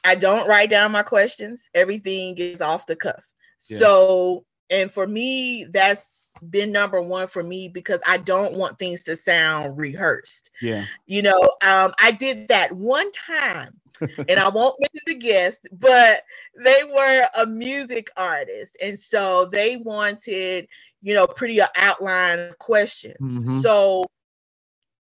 [0.05, 1.69] I don't write down my questions.
[1.73, 3.25] Everything is off the cuff.
[3.69, 3.79] Yeah.
[3.79, 9.05] So, and for me, that's been number one for me because I don't want things
[9.05, 10.51] to sound rehearsed.
[10.61, 10.85] Yeah.
[11.07, 16.23] You know, um, I did that one time, and I won't mention the guest, but
[16.63, 20.67] they were a music artist, and so they wanted,
[21.03, 23.17] you know, pretty outline of questions.
[23.21, 23.61] Mhm.
[23.63, 24.05] So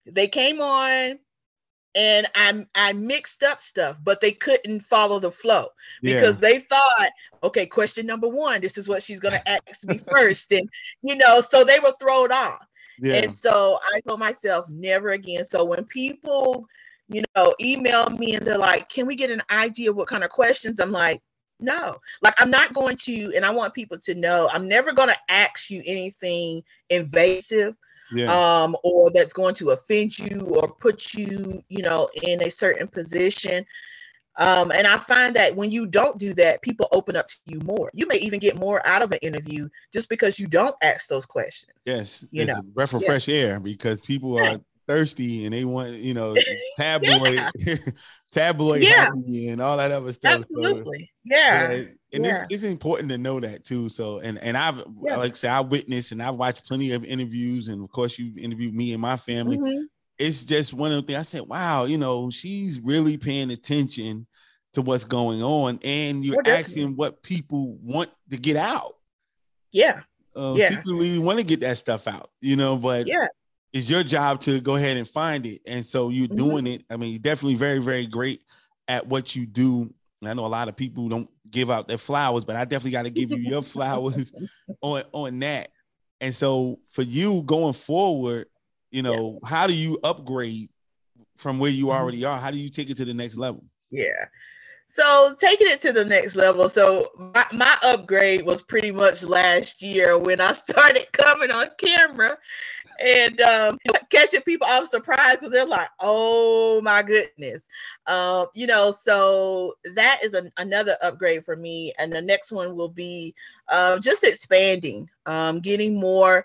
[0.06, 1.18] they came on,
[1.94, 5.66] and I I mixed up stuff, but they couldn't follow the flow
[6.02, 7.10] because they thought,
[7.42, 10.68] okay, question number one, this is what she's gonna ask me first, and
[11.02, 12.64] you know, so they were thrown off.
[13.00, 13.14] yeah.
[13.14, 15.44] And so I told myself, never again.
[15.44, 16.66] So when people,
[17.08, 20.22] you know, email me and they're like, can we get an idea of what kind
[20.24, 20.80] of questions?
[20.80, 21.20] I'm like,
[21.58, 25.08] no, like I'm not going to, and I want people to know I'm never going
[25.08, 27.74] to ask you anything invasive
[28.12, 28.32] yeah.
[28.32, 32.88] um, or that's going to offend you or put you, you know, in a certain
[32.88, 33.64] position.
[34.36, 37.60] Um, and I find that when you don't do that, people open up to you
[37.60, 37.90] more.
[37.92, 41.26] You may even get more out of an interview just because you don't ask those
[41.26, 41.72] questions.
[41.84, 43.08] Yes, you know, a breath of yeah.
[43.08, 46.34] fresh air because people are thirsty and they want, you know,
[46.76, 47.40] tabloid,
[48.32, 49.10] tabloid Yeah.
[49.26, 50.42] and all that other stuff.
[50.52, 51.10] So, Absolutely.
[51.24, 51.70] Yeah.
[51.72, 52.42] yeah, and yeah.
[52.44, 53.88] it's, it's important to know that too.
[53.88, 55.16] So, and and I've Yeah.
[55.16, 58.32] like I said, I witnessed and I've watched plenty of interviews, and of course, you
[58.36, 59.58] interviewed me and my family.
[59.58, 59.84] Mhm.
[60.18, 64.26] It's just one of the things I said, wow, you know, she's really paying attention
[64.74, 66.64] to what's going on, and you're Oh, definitely.
[66.82, 68.96] asking what people want to get out.
[69.72, 70.00] Yeah.
[70.36, 70.68] Uh, Yeah.
[70.70, 73.26] secretly, we want to get that stuff out, you know, but Yeah.
[73.72, 75.62] It's your job to go ahead and find it.
[75.66, 76.36] And so you're Mhm.
[76.36, 76.84] doing it.
[76.90, 78.42] I mean, you're definitely very, very great
[78.88, 79.92] at what you do.
[80.20, 82.90] And I know a lot of people don't give out their flowers, but I definitely
[82.92, 84.32] got to give you your flowers
[84.82, 85.70] on on that.
[86.20, 88.46] And so for you going forward,
[88.90, 90.68] you know, how do you upgrade
[91.38, 91.92] from where you Mhm.
[91.94, 92.38] already are?
[92.38, 93.64] How do you take it to the next level?
[93.90, 94.26] Yeah.
[94.86, 96.68] So taking it to the next level.
[96.68, 102.36] So my, my upgrade was pretty much last year when I started coming on camera
[103.00, 103.78] and um,
[104.10, 107.66] catching people off surprise because they're like, oh my goodness.
[108.06, 111.92] Um, you know, so that is an, another upgrade for me.
[111.98, 113.34] And the next one will be
[113.68, 116.44] uh, just expanding, um, getting more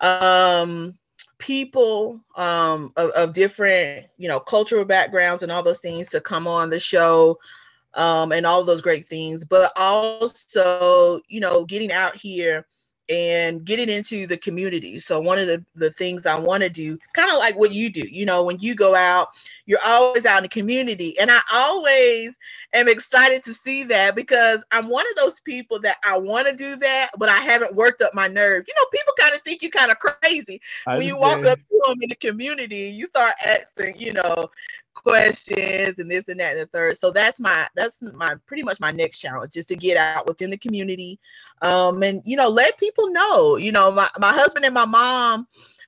[0.00, 0.98] um,
[1.38, 6.48] people um, of, of different, you know, cultural backgrounds and all those things to come
[6.48, 7.38] on the show
[7.94, 12.66] um, and all those great things, but also, you know, getting out here
[13.08, 14.98] and getting into the community.
[14.98, 17.90] So one of the, the things I want to do, kind of like what you
[17.90, 19.28] do, you know, when you go out,
[19.66, 21.18] you're always out in the community.
[21.18, 22.34] And I always
[22.74, 26.54] am excited to see that because I'm one of those people that I want to
[26.54, 28.64] do that, but I haven't worked up my nerve.
[28.68, 31.82] You know, people kind of think you're kind of crazy when you walk up to
[31.86, 34.50] them in the community, you start asking, you know,
[35.02, 36.98] questions and this and that and the third.
[36.98, 40.40] So that's my that's my pretty much my next challenge is to get out within
[40.40, 41.10] the community,
[41.50, 43.56] um, and you know, let people know.
[43.56, 45.46] You know, my my husband and my mom,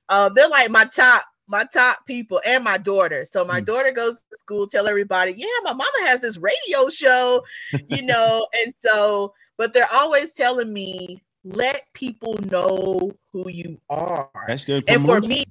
[0.09, 3.25] uh, they're like my top my top people and my daughter.
[3.25, 3.65] So my Hmm.
[3.65, 7.43] daughter goes to school, tell everybody, yeah, my mama has this radio show,
[7.87, 14.47] you know, and so, but they're always telling me, let people know who you are.
[14.47, 14.85] That's good.
[14.87, 15.43] And for me,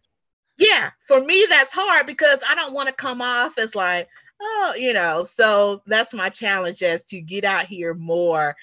[0.60, 4.08] yeah, for me, that's hard because I don't want to come off as like,
[4.40, 8.54] oh, you know, so that's my challenge as to get out here more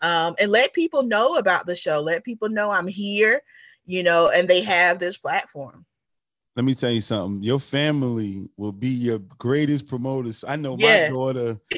[0.00, 2.00] um, and let people know about the show.
[2.00, 3.40] Let people know I'm here,
[3.86, 5.86] you know, and they have this platform.
[6.56, 7.42] let me tell you something.
[7.42, 10.44] Your family will be your greatest promoters.
[10.46, 11.60] I know my daughter.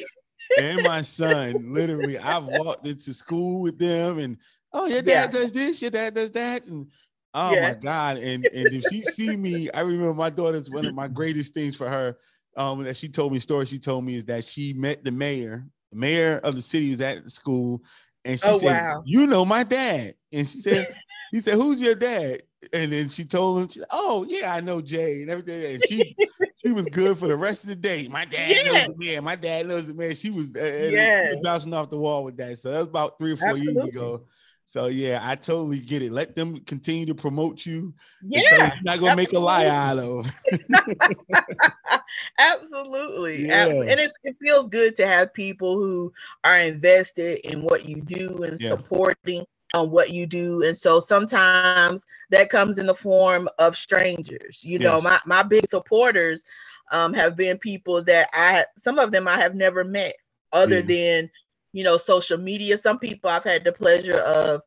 [0.57, 1.73] and my son.
[1.73, 4.37] Literally, I've walked into school with them, and
[4.73, 5.39] oh, your dad Yeah.
[5.39, 6.87] does this, your dad does that, and
[7.33, 7.61] oh Yeah.
[7.61, 8.17] my god!
[8.17, 11.75] And and if she see me, I remember my daughter's one of my greatest things
[11.75, 12.17] for her.
[12.55, 13.65] Um, that she told me story.
[13.67, 15.67] She told me is that she met the mayor.
[15.91, 17.83] The mayor of the city was at the school,
[18.25, 19.03] and she Oh, said, wow.
[19.05, 20.87] "You know my dad." And she said,
[21.31, 22.41] "He said, who's your dad?"
[22.73, 26.17] And then she told him, she "Oh yeah, I know Jay and everything." And she
[26.65, 28.07] she was good for the rest of the day.
[28.07, 28.65] My dad Yes.
[28.65, 29.23] knows the man.
[29.23, 30.15] My dad knows the man.
[30.15, 32.57] She was, uh, uh, was bouncing off the wall with that.
[32.57, 34.25] So that was about three or four years ago.
[34.69, 36.11] So yeah, I totally get it.
[36.11, 37.93] Let them continue to promote you.
[38.21, 38.41] Yeah,
[38.75, 40.27] you're not gonna make a lie out of.
[42.37, 43.45] absolutely.
[43.47, 43.65] Yeah.
[43.65, 46.11] Ab- And it's, it feels good to have people who
[46.43, 48.69] are invested in what you do and Yeah.
[48.69, 50.63] supporting on what you do.
[50.63, 54.63] And so sometimes that comes in the form of strangers.
[54.63, 56.43] You know, my, my big supporters
[56.91, 60.15] um, have been people that I, some of them I have never met
[60.51, 60.81] other Yeah.
[60.81, 61.31] than,
[61.73, 62.77] you know, social media.
[62.77, 64.61] Some people I've had the pleasure of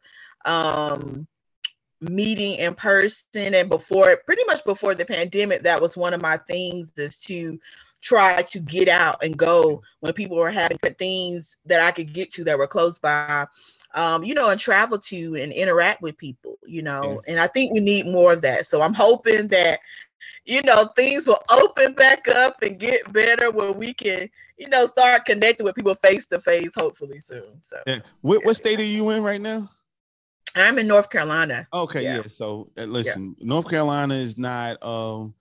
[0.44, 1.26] um,
[2.00, 3.54] meeting in person.
[3.54, 7.58] And before, pretty much before the pandemic, that was one of my things is to
[8.00, 12.32] try to get out and go when people were having things that I could get
[12.32, 13.46] to that were close by.
[13.92, 17.72] Um, you know, and travel to and interact with people, you know, and I think
[17.72, 18.66] we need more of that.
[18.66, 19.80] So I'm hoping that,
[20.44, 24.87] you know, things will open back up and get better where we can, you know,
[24.87, 27.61] start connecting with people face to face, hopefully soon.
[27.62, 28.00] So Yeah.
[28.20, 29.70] What, what state are you in right now?
[30.56, 31.68] I'm in North Carolina.
[31.72, 32.16] Okay, yeah.
[32.16, 32.22] Yeah.
[32.33, 35.35] So uh, listen, North Carolina is not um,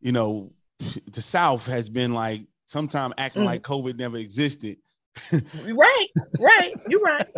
[0.00, 0.52] you know,
[1.12, 3.46] the South has been like sometime acting Mhm.
[3.46, 4.78] like COVID never existed.
[5.32, 6.06] Right,
[6.38, 6.74] right.
[6.88, 7.26] You're right.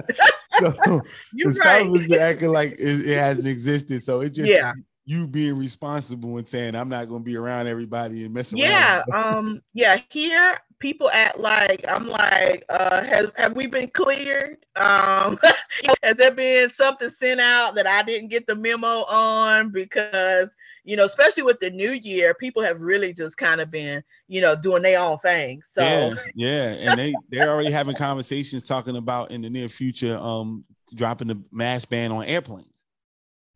[0.51, 0.75] So
[1.33, 1.87] You're the right.
[2.11, 4.03] South acting like it, it hasn't existed.
[4.03, 4.73] So it just Yeah.
[5.09, 8.61] You being responsible and saying I'm not gonna be around everybody and mess around.
[8.61, 9.97] Yeah, um, yeah.
[10.11, 14.59] Here, people act like I'm like, uh, have have we been cleared?
[14.77, 15.39] Um,
[16.03, 19.71] has there been something sent out that I didn't get the memo on?
[19.73, 20.51] Because
[20.85, 24.43] you know, especially with the new year, people have really just kind of been, you
[24.43, 25.63] know, doing their own thing.
[25.65, 30.19] So yeah, yeah, and they they're already having conversations talking about in the near future,
[30.19, 32.69] um, dropping the mask ban on airplanes.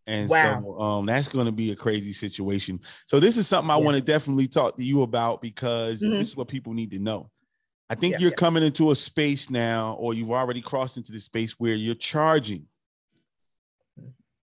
[0.07, 2.81] And so um, that's going to be a crazy situation.
[3.07, 3.85] So this is something I Yeah.
[3.85, 6.19] want to definitely talk to you about because Mhm.
[6.19, 7.31] this is what people need to know.
[7.89, 8.37] I think Yeah, you're yeah.
[8.37, 12.67] coming into a space now, or you've already crossed into the space where you're charging.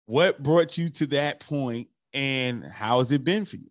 [0.07, 3.71] What brought you to that point, and how has it been for you?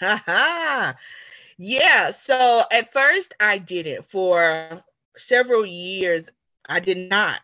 [0.00, 0.94] Ha
[1.58, 2.10] yeah.
[2.10, 4.04] So at first I didn't.
[4.04, 4.82] For
[5.16, 6.30] several years,
[6.68, 7.40] I did not.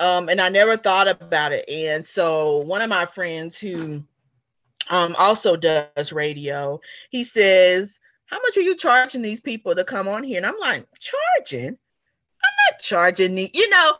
[0.00, 1.68] Um, and I never thought about it.
[1.68, 4.02] And so one of my friends who
[4.90, 6.80] um also does radio,
[7.10, 10.38] he says, How much are you charging these people to come on here?
[10.38, 11.78] And I'm like, charging?
[12.44, 13.92] I'm not charging the, you know,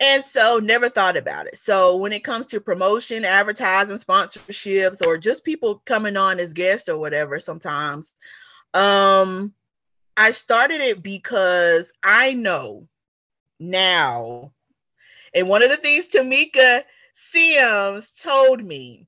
[0.00, 1.58] and so never thought about it.
[1.58, 6.88] So when it comes to promotion, advertising, sponsorships, or just people coming on as guests
[6.88, 8.14] or whatever, sometimes,
[8.72, 9.52] um,
[10.16, 12.86] I started it because I know
[13.58, 14.52] now,
[15.34, 19.06] and one of the things Tamika Sims told me,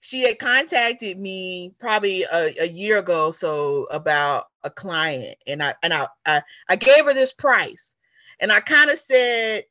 [0.00, 5.74] she had contacted me probably a, a year ago, so about a client, and I
[5.82, 7.94] and I I, I gave her this price,
[8.40, 9.64] and I kind of said,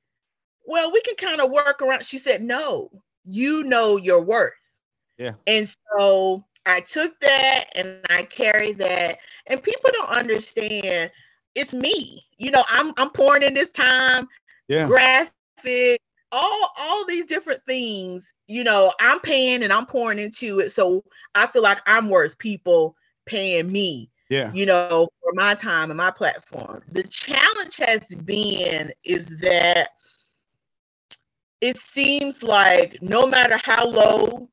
[0.66, 2.06] well, we can kind of work around.
[2.06, 2.90] She said, no,
[3.24, 4.54] you know your worth.
[5.18, 5.34] Yeah.
[5.48, 9.20] And so I took that and I carried that.
[9.48, 11.12] And people don't understand
[11.56, 12.26] it's me.
[12.38, 14.28] You know, I'm I'm pouring in this time,
[14.68, 15.32] Yeah, graphic,
[16.32, 20.72] all all these different things, you know, I'm paying and I'm pouring into it.
[20.72, 25.92] So I feel like I'm worth people paying me yeah, you know, for my time
[25.92, 26.82] and my platform.
[26.92, 29.90] The challenge has been is that
[31.62, 34.50] it seems like no matter how low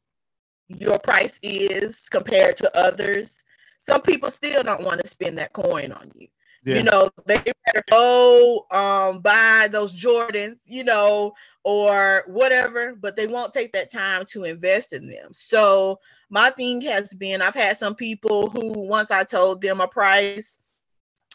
[0.69, 3.39] your price is compared to others,
[3.79, 6.29] some people still don't want to spend that coin on you.
[6.65, 6.79] Yeah.
[6.79, 11.33] You know, they better go um, buy those Jordans, you know,
[11.65, 15.31] or whatever, but they won't take that time to invest in them.
[15.33, 15.99] So
[16.31, 20.59] my thing has been I've had some people who once I told them a price,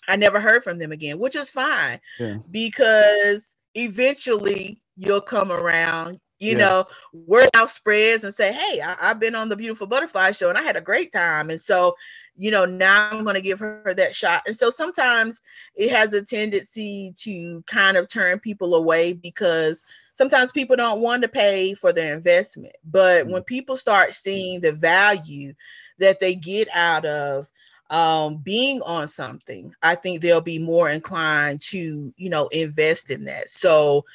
[0.07, 2.37] I never heard from them again, which is fine Yeah.
[2.51, 6.19] because eventually you'll come around.
[6.39, 6.57] You Yeah.
[6.57, 10.49] know, word out spreads and say, Hey, I, I've been on the Beautiful Butterfly Show
[10.49, 11.49] and I had a great time.
[11.49, 11.95] And so,
[12.37, 14.43] you know, now I'm going to give her that shot.
[14.47, 15.41] And so sometimes
[15.75, 19.83] it has a tendency to kind of turn people away because
[20.13, 22.75] sometimes people don't want to pay for their investment.
[22.85, 25.53] But when people start seeing the value
[25.99, 27.47] that they get out of
[27.89, 33.25] um, being on something, I think they'll be more inclined to, you know, invest in
[33.25, 33.49] that.
[33.49, 34.05] So,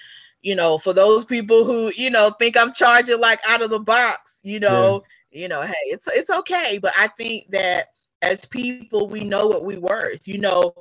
[0.42, 3.80] you know, for those people who, you know, think I'm charging like out of the
[3.80, 5.42] box, you know, yeah.
[5.42, 6.78] you know, hey, it's it's okay.
[6.82, 7.88] But I think that
[8.22, 10.26] as people, we know what we worth.
[10.26, 10.72] You know,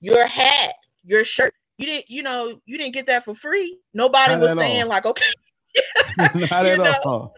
[0.00, 3.78] your hat, your shirt, you didn't, you know, you didn't get that for free.
[3.92, 4.88] Nobody Not was saying all.
[4.88, 5.22] like, okay.
[6.34, 6.94] Not at know?
[7.04, 7.36] all.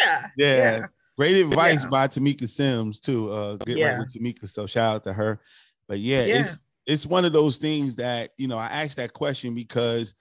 [0.00, 0.26] Yeah.
[0.36, 0.56] Yeah.
[0.56, 0.86] yeah.
[1.16, 1.90] Great advice yeah.
[1.90, 3.32] by Tamika Sims too.
[3.32, 3.92] Uh, get yeah.
[3.92, 4.48] right with Tamika.
[4.48, 5.40] So shout out to her.
[5.86, 9.12] But yeah, yeah, it's it's one of those things that you know I asked that
[9.12, 10.14] question because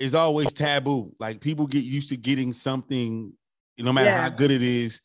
[0.00, 1.14] it's always taboo.
[1.20, 3.32] Like people get used to getting something,
[3.78, 5.00] no matter how good it is,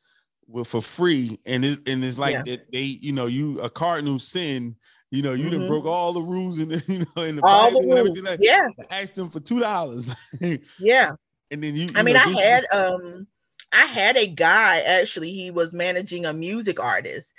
[0.65, 4.75] for free, and it, and it's like that they, you know, you a cardinal sin.
[5.09, 5.59] You know, you mm-hmm.
[5.59, 8.19] done broke all the rules and you know in the all the rules.
[8.19, 10.09] Like, yeah, asked them for two dollars.
[10.79, 11.13] yeah,
[11.51, 11.83] and then you.
[11.83, 13.27] you I mean, know, I had um
[13.71, 17.33] I had a guy actually, he was managing a music artist.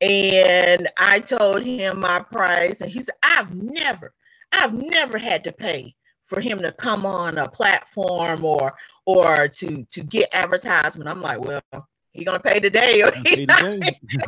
[0.00, 4.12] And I told him my price, and he said, I've never,
[4.52, 8.74] I've never had to pay for him to come on a platform or
[9.06, 11.08] or to to get advertisement.
[11.08, 11.62] I'm like, well,
[12.14, 13.80] he gonna pay today, or he today.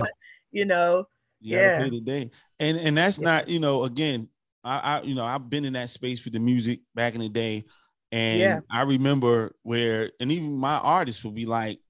[0.53, 1.07] you know.
[1.41, 2.30] You yeah, pay today,
[2.61, 3.24] and and that's yeah.
[3.24, 4.28] not you know again.
[4.62, 7.28] I, I you know I've been in that space with the music back in the
[7.28, 7.64] day
[8.12, 8.61] and yeah.
[8.70, 11.80] I remember where, and even my artists would be like,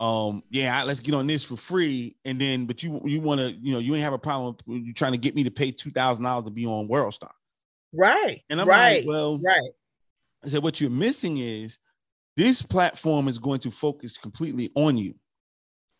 [0.00, 2.16] um, yeah, let's get on this for free.
[2.24, 4.92] And then, but you you want to, you know, you ain't have a problem you
[4.92, 7.30] trying to get me to pay two thousand dollars to be on World Star.
[7.92, 8.42] Right.
[8.50, 8.98] And I'm right.
[8.98, 9.70] like, well, right.
[10.44, 11.78] I said, what you're missing is
[12.36, 15.14] this platform is going to focus completely on you.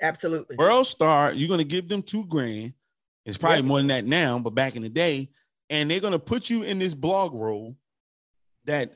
[0.02, 0.56] Absolutely.
[0.56, 2.74] World Star, you're going to give them two grand.
[3.24, 3.64] It's probably yep.
[3.66, 5.30] more than that now, but back in the day,
[5.70, 7.76] and they're going to put you in this blog roll
[8.64, 8.92] that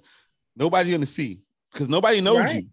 [0.56, 1.40] nobody's gonna see
[1.72, 2.56] because nobody knows right.
[2.56, 2.68] you.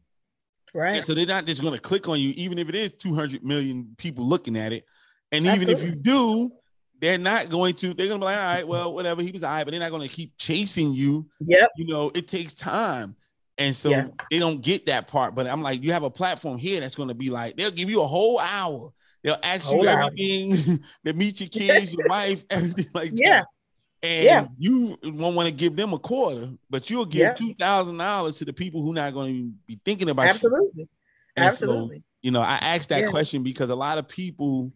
[0.74, 0.98] Right.
[0.98, 3.96] And so they're not just gonna click on you, even if it is 200 million
[3.98, 4.86] people looking at it.
[5.32, 5.88] And even Absolutely.
[5.88, 6.52] if you do,
[7.00, 9.52] they're not going to, they're gonna be like, all right, well, whatever, he was all
[9.52, 11.28] right, but they're not gonna keep chasing you.
[11.42, 11.72] Yep.
[11.78, 13.16] You know, it takes time.
[13.58, 14.08] And so yeah.
[14.32, 15.36] they don't get that part.
[15.36, 18.02] But I'm like, you have a platform here that's gonna be like, they'll give you
[18.02, 18.92] a whole hour.
[19.24, 23.40] They'll ask whole you everything, they meet your kids, your wife, everything like yeah.
[23.40, 23.48] that
[24.04, 24.46] and yeah.
[24.58, 27.34] you won't want to give them a quarter, but you'll give yeah.
[27.34, 30.90] two thousand dollars to the people who not going to be thinking about absolutely, you.
[31.38, 31.98] absolutely.
[31.98, 34.74] So, you know, I asked that question because a lot of people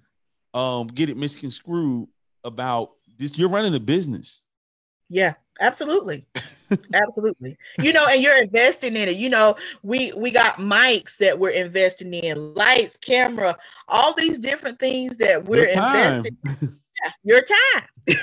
[0.53, 2.07] um get it misconstrued
[2.45, 3.37] about this.
[3.37, 4.43] You're running a business.
[5.09, 6.25] Yeah, absolutely,
[6.93, 7.57] absolutely.
[7.79, 9.17] You know, and you're investing in it.
[9.17, 14.79] You know, we we got mics that we're investing in, lights, camera, all these different
[14.79, 16.37] things that we're investing.
[16.43, 17.83] Yeah, your time.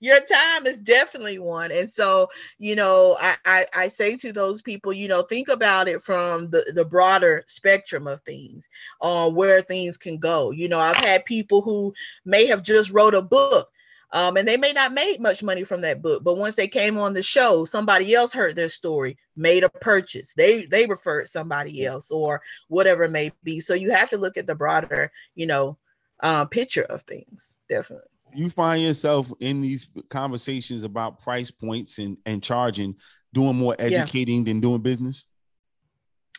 [0.00, 1.72] your time is definitely one.
[1.72, 2.28] And so,
[2.58, 6.50] you know, I, I, I say to those people, you know, think about it from
[6.50, 8.68] the, the broader spectrum of things
[9.00, 10.50] on uh, where things can go.
[10.50, 13.70] You know, I've had people who may have just wrote a book
[14.14, 16.98] um, and they may not make much money from that book, but once they came
[16.98, 20.32] on the show, somebody else heard their story, made a purchase.
[20.34, 23.60] They they referred somebody else or whatever it may be.
[23.60, 25.76] So you have to look at the broader, you know,
[26.20, 27.56] uh, picture of things.
[27.68, 32.96] Definitely you find yourself in these conversations about price points and and charging,
[33.32, 34.52] doing more educating yeah.
[34.52, 35.24] than doing business?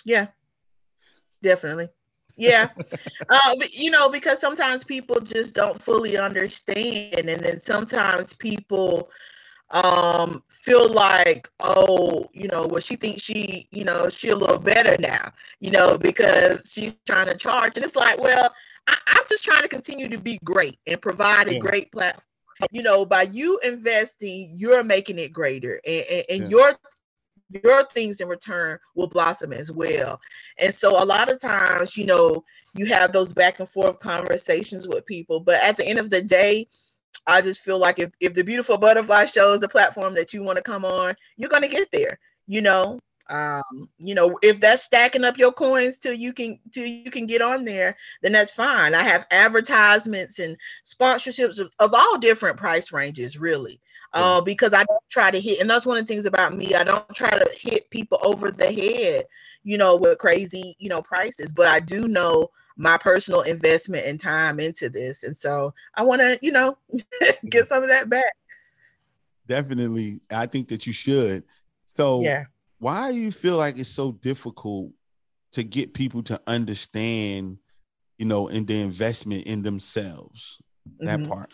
[0.03, 0.27] Yeah,
[1.41, 1.89] definitely.
[2.37, 2.69] Yeah,
[3.29, 9.09] uh, you know, because sometimes people just don't fully understand, and then sometimes people
[9.71, 14.59] um feel like oh you know well she thinks she you know she a little
[14.59, 18.53] better now you know because she's trying to charge and it's like well
[18.87, 21.59] I, am just trying to continue to be great and provide a yeah.
[21.59, 22.23] great platform.
[22.71, 26.47] You know, by you investing, you're making it greater, and, and, and yeah.
[26.47, 26.73] your
[27.49, 30.19] your things in return will blossom as well.
[30.57, 32.43] And so, a lot of times, you know,
[32.75, 36.21] you have those back and forth conversations with people, but at the end of the
[36.21, 36.67] day,
[37.27, 40.57] I just feel like if if the beautiful butterfly shows the platform that you want
[40.57, 42.19] to come on, you're going to get there.
[42.47, 46.85] You know, um you know if that's stacking up your coins till you can till
[46.85, 51.93] you can get on there then that's fine i have advertisements and sponsorships of, of
[51.93, 53.81] all different price ranges really
[54.15, 56.73] uh, because i don't try to hit and that's one of the things about me
[56.73, 59.25] i don't try to hit people over the head
[59.63, 64.19] you know with crazy you know prices but i do know my personal investment and
[64.19, 66.77] time into this and so i want to you know
[67.49, 68.33] get some of that back
[69.47, 71.43] definitely i think that you should
[71.95, 72.45] so yeah
[72.79, 74.91] why do you feel like it's so difficult
[75.53, 77.57] to get people to understand,
[78.17, 80.59] you know, in the investment in themselves?
[80.99, 81.31] That mm-hmm.
[81.31, 81.49] part.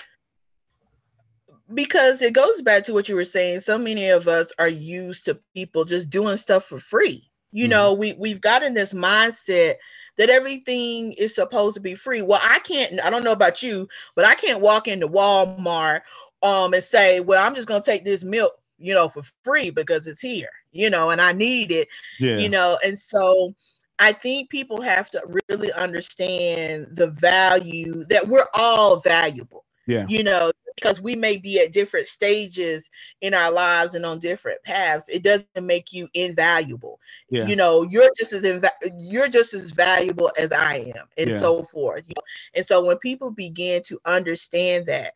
[1.74, 3.61] Because it goes back to what you were saying.
[3.61, 7.30] So many of us are used to people just doing stuff for free.
[7.51, 7.72] You mm-hmm.
[7.72, 9.76] know, we we've gotten this mindset
[10.17, 12.22] that everything is supposed to be free.
[12.22, 16.01] Well, I can't, I don't know about you, but I can't walk into Walmart
[16.43, 20.07] um and say, well, I'm just gonna take this milk, you know, for free because
[20.07, 21.88] it's here, you know, and I need it,
[22.19, 22.38] Yeah.
[22.38, 23.53] you know, and so
[23.99, 30.05] I think people have to really understand the value that we're all valuable yeah.
[30.07, 32.89] you know, because we may be at different stages
[33.22, 36.86] in our lives and on different paths, it doesn't make you invaluable.
[37.30, 37.45] Yeah.
[37.47, 41.39] You know, you're just as inva- you're just as valuable as I am, and Yeah.
[41.39, 42.03] so forth.
[42.07, 42.24] you know.
[42.55, 45.11] And so when people begin to understand that,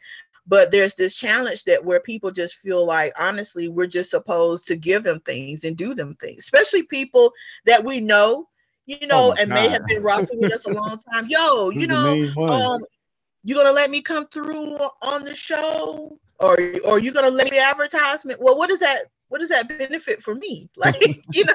[0.47, 4.75] but there's this challenge that where people just feel like honestly, we're just supposed to
[4.75, 7.31] give them things and do them things, especially people
[7.65, 8.47] that we know.
[8.87, 11.25] You know, my and may have been rocking with us a long time.
[11.29, 12.17] Yo, you know,
[12.49, 12.79] um,
[13.45, 17.59] you gonna let me come through on the show or or you gonna let me
[17.59, 20.95] advertisement well what does that what does that benefit for me like
[21.31, 21.53] you know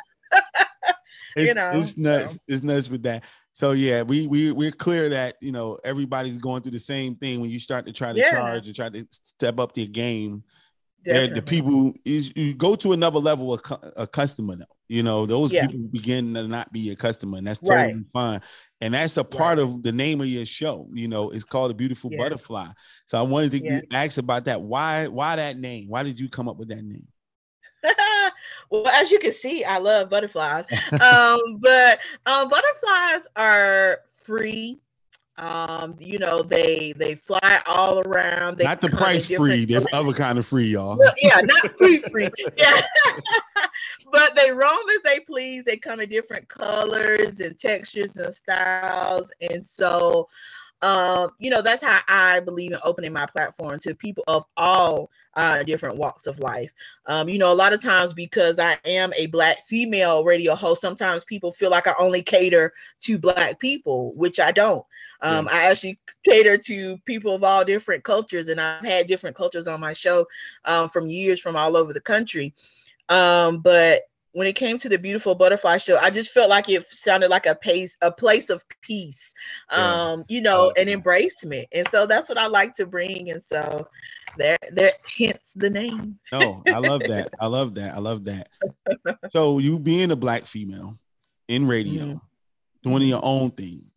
[1.36, 2.38] It's, you know, it's nuts.
[2.49, 3.24] It's nuts with that.
[3.53, 7.41] So yeah, we we we're clear that you know everybody's going through the same thing
[7.41, 8.30] when you start to try to Yeah.
[8.30, 10.45] charge and try to step up their game.
[11.05, 13.61] the people is you go to another level of
[13.97, 14.64] a customer though.
[14.91, 15.68] You know, those Yeah.
[15.68, 18.05] people begin to not be a customer, and that's totally Right.
[18.12, 18.41] fine.
[18.80, 20.88] And that's a part of the name of your show.
[20.93, 22.18] You know, it's called a beautiful Yeah.
[22.18, 22.66] butterfly.
[23.07, 23.80] So I wanted to Yeah.
[23.93, 24.62] ask about that.
[24.62, 25.88] Why why that name?
[25.88, 27.07] Why did you come up with that name?
[28.70, 30.66] well as you can see i love butterflies
[31.01, 34.78] um but um butterflies are free
[35.38, 39.64] um you know they they fly all around they not the price free.
[39.64, 40.99] There's other kind of free, y'all.
[40.99, 42.28] Well, yeah, not free, free.
[42.59, 42.82] Yeah.
[44.12, 45.64] But they roam as they please.
[45.64, 49.31] They come in different colors and textures and styles.
[49.41, 50.28] And so,
[50.83, 55.11] um, you know, that's how I believe in opening my platform to people of all
[55.35, 56.72] uh, different walks of life.
[57.07, 60.81] Um, you know, a lot of times because I am a black female radio host,
[60.81, 62.72] sometimes people feel like I only cater
[63.03, 64.85] to black people, which I don't.
[65.22, 69.66] Um, I actually cater to people of all different cultures, and I've had different cultures
[69.66, 70.26] on my show
[70.64, 72.55] um, from years from all over the country.
[73.11, 74.02] Um, but
[74.32, 77.46] when it came to the beautiful butterfly show, I just felt like it sounded like
[77.46, 79.34] a pace, a place of peace,
[79.76, 80.12] Yeah.
[80.12, 81.66] um, you know, and embracement.
[81.72, 83.30] And so that's what I like to bring.
[83.30, 83.88] And so
[84.38, 86.18] there, there, hence the name.
[86.30, 87.30] No, I love that.
[87.40, 87.94] I love that.
[87.94, 88.48] I love that.
[89.32, 90.98] So you being a black female
[91.48, 92.20] in radio, Mhm.
[92.82, 93.89] doing your own thing.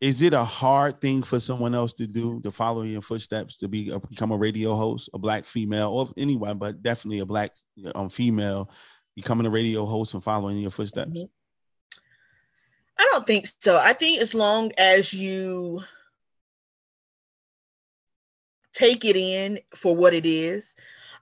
[0.00, 3.68] Is it a hard thing for someone else to do to follow your footsteps to
[3.68, 7.52] be become a radio host, a black female, or anyone, but definitely a black
[7.94, 8.70] um, female
[9.14, 11.10] becoming a radio host and following in your footsteps?
[11.10, 11.30] Mhm.
[12.98, 13.78] I don't think so.
[13.78, 15.82] I think as long as you
[18.74, 20.74] take it in for what it is,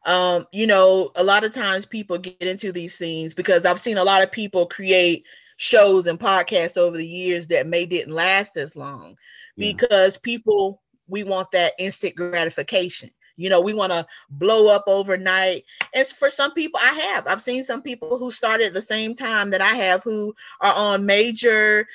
[0.07, 3.99] um, you know, a lot of times people get into these things because I've seen
[3.99, 5.25] a lot of people create
[5.65, 9.17] shows and podcasts over the years that may didn't last as long
[9.57, 9.73] Yeah.
[9.73, 13.11] because people we want that instant gratification.
[13.37, 15.65] You know, we want to blow up overnight.
[15.95, 17.27] And for some people, I have.
[17.27, 20.75] I've seen some people who started at the same time that I have who are
[20.75, 21.87] on major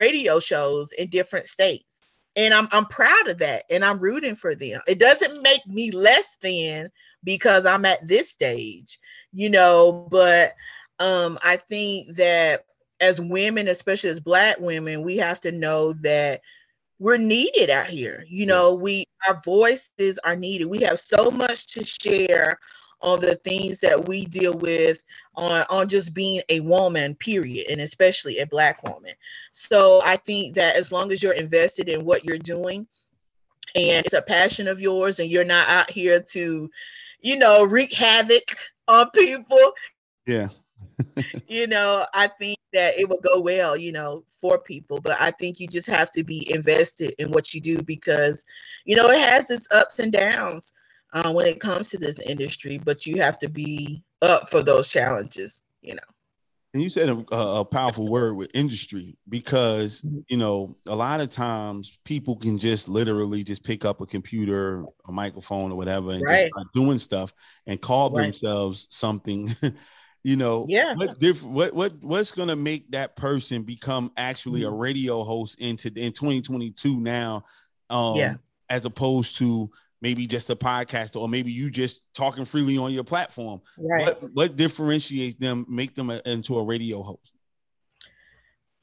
[0.00, 1.84] radio shows in different states.
[2.36, 4.80] And I'm I'm proud of that and I'm rooting for them.
[4.86, 6.90] It doesn't make me less than
[7.24, 8.98] because I'm at this stage,
[9.32, 10.54] you know, but
[10.98, 12.64] um I think that
[13.00, 16.40] as women, especially as black women, we have to know that
[16.98, 18.24] we're needed out here.
[18.28, 20.66] You know, we our voices are needed.
[20.66, 22.58] We have so much to share
[23.00, 25.02] on the things that we deal with
[25.36, 29.12] on on just being a woman period and especially a black woman
[29.52, 32.86] so i think that as long as you're invested in what you're doing
[33.74, 36.68] and it's a passion of yours and you're not out here to
[37.20, 38.56] you know wreak havoc
[38.88, 39.72] on people
[40.26, 40.48] Yeah.
[41.48, 45.30] you know i think that it will go well you know for people but i
[45.32, 48.44] think you just have to be invested in what you do because
[48.84, 50.72] you know it has its ups and downs
[51.14, 54.88] uh, when it comes to this industry but you have to be up for those
[54.88, 56.00] challenges you know
[56.74, 60.24] And you said a, a powerful word with industry because Mhm.
[60.28, 64.84] you know a lot of times people can just literally just pick up a computer,
[65.08, 66.40] a microphone, or whatever, and Right.
[66.40, 67.32] just start doing stuff
[67.66, 68.26] and call Right.
[68.26, 69.56] themselves something.
[70.28, 70.94] you know, Yeah.
[70.94, 71.54] What different?
[71.54, 74.74] What what what's gonna make that person become actually Mm-hmm.
[74.74, 77.44] a radio host into in 2022 now?
[77.88, 78.34] Um, Yeah.
[78.68, 79.70] as opposed to
[80.02, 84.30] maybe just a podcaster or maybe you just talking freely on your platform right what
[84.34, 87.32] what differentiates them, make them a, into a radio host?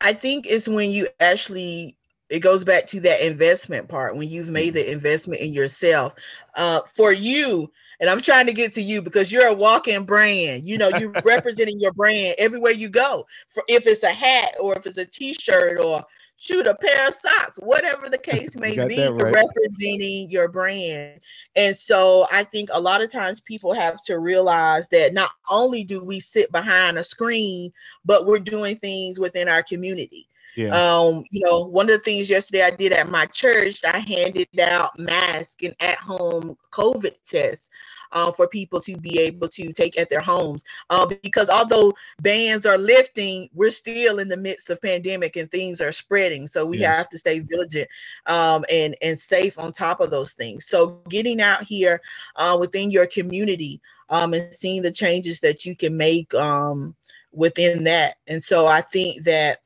[0.01, 1.95] I think it's when you actually
[2.29, 6.15] it goes back to that investment part when you've made the investment in yourself.
[6.55, 10.65] Uh, for you, And I'm trying to get to you because you're a walking brand.
[10.65, 13.25] You know, you're representing your brand everywhere you go.
[13.49, 16.05] For if it's a hat or if it's a t-shirt or
[16.37, 19.33] shoot a pair of socks, whatever the case may be, right.
[19.33, 21.19] representing your brand.
[21.55, 25.83] And so I think a lot of times people have to realize that not only
[25.83, 27.71] do we sit behind a screen,
[28.03, 30.27] but we're doing things within our community.
[30.55, 30.69] Yeah.
[30.69, 34.47] Um, you know, one of the things yesterday I did at my church, I handed
[34.59, 37.69] out masks and at home COVID tests
[38.15, 40.63] uh, for people to be able to take at their homes.
[40.89, 45.81] Uh, because although bans are lifting, we're still in the midst of pandemic and things
[45.81, 46.47] are spreading.
[46.47, 46.97] So we yes.
[46.97, 47.89] have to stay vigilant
[48.25, 50.65] um, and and safe on top of those things.
[50.65, 52.01] So getting out here
[52.37, 56.95] uh, within your community um, and seeing the changes that you can make um,
[57.33, 58.15] within that.
[58.27, 59.59] And so I think that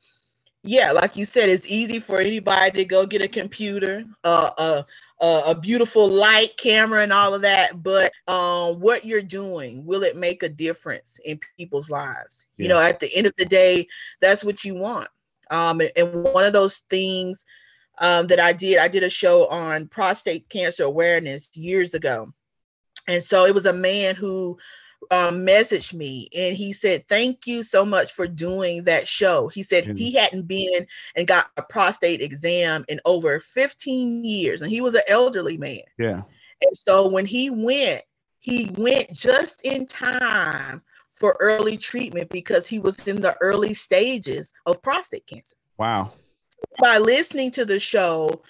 [0.62, 4.82] yeah, like you said, it's easy for anybody to go get a computer, uh, uh,
[5.20, 10.02] uh, a beautiful light camera and all of that but um, what you're doing will
[10.02, 12.46] it make a difference in people's lives?
[12.56, 12.62] Yeah.
[12.62, 13.86] you know at the end of the day
[14.20, 15.08] that's what you want.
[15.50, 17.44] Um, and, and one of those things
[17.98, 22.32] um, that i did i did a show on prostate cancer awareness years ago.
[23.08, 24.58] And so it was a man who
[25.10, 29.48] um, messaged me and he said, Thank you so much for doing that show.
[29.48, 29.96] He said mm-hmm.
[29.96, 30.86] he hadn't been
[31.16, 35.80] and got a prostate exam in over 15 years, and he was an elderly man.
[35.98, 36.22] Yeah.
[36.62, 38.02] And so when he went,
[38.38, 40.82] he went just in time
[41.12, 45.56] for early treatment because he was in the early stages of prostate cancer.
[45.76, 46.12] Wow.
[46.80, 48.42] By listening to the show,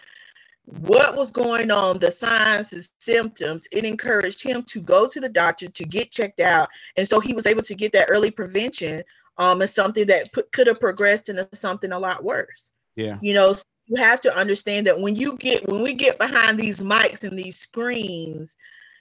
[0.65, 5.29] what was going on, the signs and symptoms, it encouraged him to go to the
[5.29, 6.69] doctor to get checked out.
[6.97, 9.03] And so he was able to get that early prevention
[9.39, 12.73] um, and something that p- could have progressed into something a lot worse.
[12.95, 13.19] Yeah.
[13.21, 16.59] You know, so you have to understand that when you get, when we get behind
[16.59, 18.55] these mics and these screens,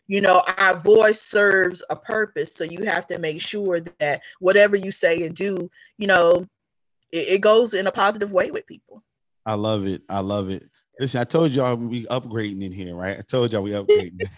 [0.08, 2.54] you know, our voice serves a purpose.
[2.56, 6.48] So you have to make sure that whatever you say and do, you know,
[7.12, 9.04] it, it goes in a positive way with people.
[9.46, 10.02] I love it.
[10.10, 10.64] I love it.
[11.00, 13.18] Listen, I told y'all we upgrading in here, right?
[13.18, 14.20] I told y'all we upgrading.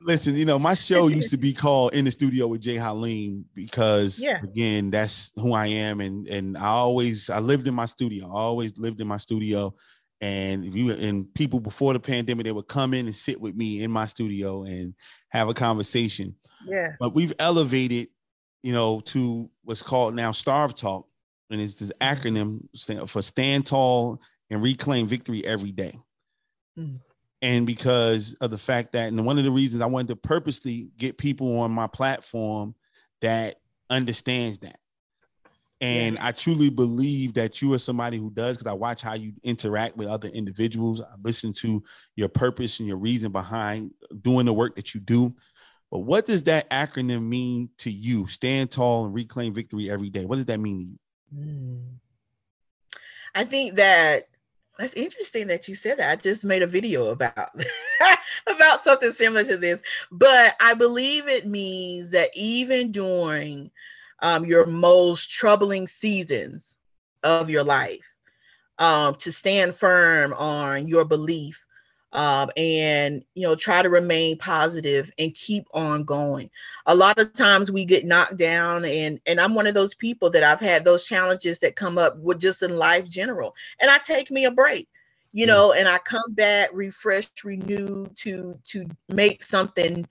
[0.00, 3.44] Listen, you know, my show used to be called In the Studio with J Haleem
[3.54, 4.40] because yeah.
[4.42, 6.00] again, that's who I am.
[6.00, 8.26] And and I always I lived in my studio.
[8.26, 9.72] I always lived in my studio.
[10.20, 13.54] And if you and people before the pandemic, they would come in and sit with
[13.54, 14.94] me in my studio and
[15.28, 16.34] have a conversation.
[16.66, 16.96] Yeah.
[16.98, 18.08] But we've elevated,
[18.64, 21.06] you know, to what's called now Starve Talk
[21.50, 22.60] and it's this acronym
[23.08, 24.20] for stand tall
[24.50, 25.98] and reclaim victory every day.
[26.78, 27.00] Mm.
[27.42, 30.88] And because of the fact that, and one of the reasons I wanted to purposely
[30.96, 32.74] get people on my platform
[33.20, 33.56] that
[33.90, 34.78] understands that.
[35.80, 36.26] And yeah.
[36.26, 39.96] I truly believe that you are somebody who does because I watch how you interact
[39.96, 41.02] with other individuals.
[41.02, 41.82] I listen to
[42.16, 43.90] your purpose and your reason behind
[44.22, 45.34] doing the work that you do.
[45.90, 48.26] But what does that acronym mean to you?
[48.26, 50.24] Stand tall and reclaim victory every day.
[50.24, 50.98] What does that mean to you?
[51.34, 51.98] Mm.
[53.34, 54.28] I think that
[54.78, 56.10] that's interesting that you said that.
[56.10, 57.50] I just made a video about
[58.46, 63.70] about something similar to this, but I believe it means that even during
[64.20, 66.76] um, your most troubling seasons
[67.22, 68.16] of your life,
[68.78, 71.66] um, to stand firm on your belief
[72.14, 76.50] um, and you know try to remain positive and keep on going.
[76.86, 80.30] A lot of times we get knocked down and and i'm one of those people
[80.30, 83.98] that i've had those challenges that come up with just in life general and i
[83.98, 84.88] take me a break
[85.32, 90.06] you know and i come back refreshed renewed to to make something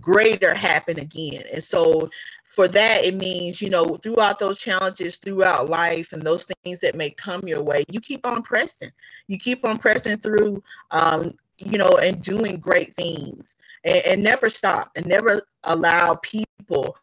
[0.00, 2.10] greater happen again and so
[2.58, 6.96] for that, it means, you know, throughout those challenges, throughout life, and those things that
[6.96, 8.90] may come your way, you keep on pressing.
[9.28, 13.54] You keep on pressing through, um, you know, and doing great things,
[13.84, 16.96] and, and never stop, and never allow people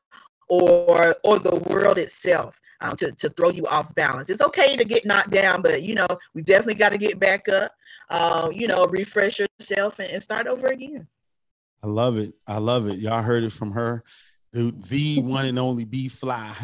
[0.50, 4.30] or or the world itself um, to to throw you off balance.
[4.30, 7.48] It's okay to get knocked down, but you know, we definitely got to get back
[7.48, 7.72] up.
[8.10, 11.08] Uh, you know, refresh yourself and, and start over again.
[11.82, 12.34] I love it.
[12.46, 13.00] I love it.
[13.00, 14.04] Y'all heard it from her
[14.56, 16.08] the, the one and only B.
[16.08, 16.56] Fly.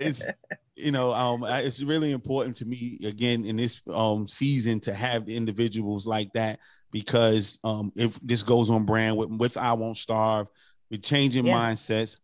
[0.00, 0.26] it's
[0.74, 5.28] you know um it's really important to me again in this um season to have
[5.28, 6.58] individuals like that
[6.90, 10.46] because um if this goes on brand with, with I won't starve,
[10.90, 11.54] with changing yeah.
[11.54, 12.16] mindsets,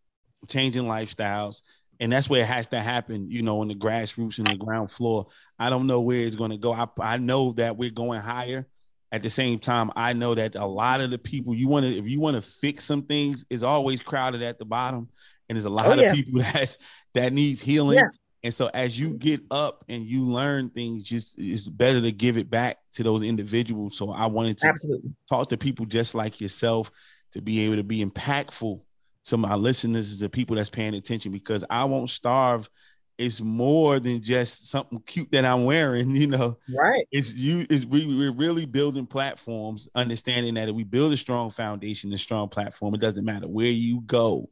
[0.47, 1.61] changing lifestyles,
[1.99, 4.89] and that's where it has to happen, you know, in the grassroots and the ground
[4.89, 5.27] floor.
[5.59, 6.73] I don't know where it's going to go.
[6.73, 8.67] I, I know that we're going higher,
[9.11, 11.95] at the same time, I know that a lot of the people you want to,
[11.95, 15.09] if you want to fix some things, is always crowded at the bottom,
[15.47, 16.09] and there's a oh, lot oh, yeah.
[16.09, 16.77] of people that's
[17.13, 17.97] that needs healing.
[17.97, 18.09] Yeah.
[18.43, 22.37] And so as you get up and you learn things, just it's better to give
[22.37, 23.97] it back to those individuals.
[23.97, 25.15] So I wanted to Absolutely.
[25.27, 26.91] talk to people just like yourself
[27.31, 28.81] to be able to be impactful
[29.25, 32.69] to my listeners, the people that's paying attention, because I won't starve.
[33.17, 36.57] It's more than just something cute that I'm wearing, you know.
[36.69, 37.05] Right.
[37.11, 37.65] It's you.
[37.69, 42.17] It's we, we're really building platforms, understanding that if we build a strong foundation, a
[42.17, 44.49] strong platform, it doesn't matter where you go,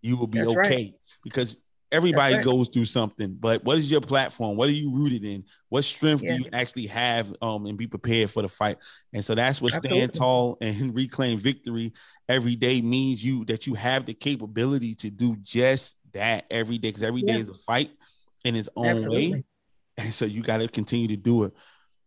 [0.00, 0.94] you will be That's okay right.
[1.24, 1.56] because
[1.90, 2.44] everybody right.
[2.44, 3.36] goes through something.
[3.38, 4.56] But what is your platform?
[4.56, 5.44] What are you rooted in?
[5.68, 6.36] What strength Yeah.
[6.36, 7.32] do you actually have?
[7.40, 8.78] Um, and be prepared for the fight.
[9.12, 11.92] And so that's what stand tall and reclaim victory
[12.28, 13.24] every day means.
[13.24, 17.34] You that you have the capability to do just that every day because every day
[17.34, 17.40] Yeah.
[17.40, 17.90] is a fight
[18.44, 19.44] in its own way.
[19.96, 21.52] And so you got to continue to do it.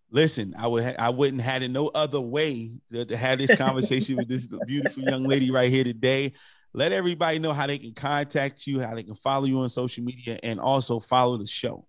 [0.10, 4.16] Listen, I would ha- I wouldn't had it no other way to have this conversation
[4.16, 6.34] with this beautiful young lady right here today.
[6.74, 10.04] Let everybody know how they can contact you, how they can follow you on social
[10.04, 11.88] media, and also follow the show.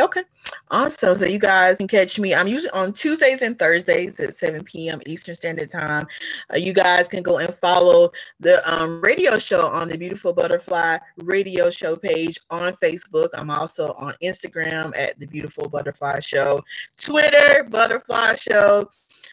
[0.00, 0.22] Okay.
[0.70, 1.16] Awesome.
[1.16, 2.34] So you guys can catch me.
[2.34, 5.00] I'm usually on Tuesdays and Thursdays at 7 p.m.
[5.06, 6.06] Eastern Standard Time.
[6.52, 10.98] Uh, you guys can go and follow the um, radio show on the Beautiful Butterfly
[11.18, 13.28] Radio Show page on Facebook.
[13.34, 16.62] I'm also on Instagram at the Beautiful Butterfly Show,
[16.96, 18.88] Twitter Butterfly Show.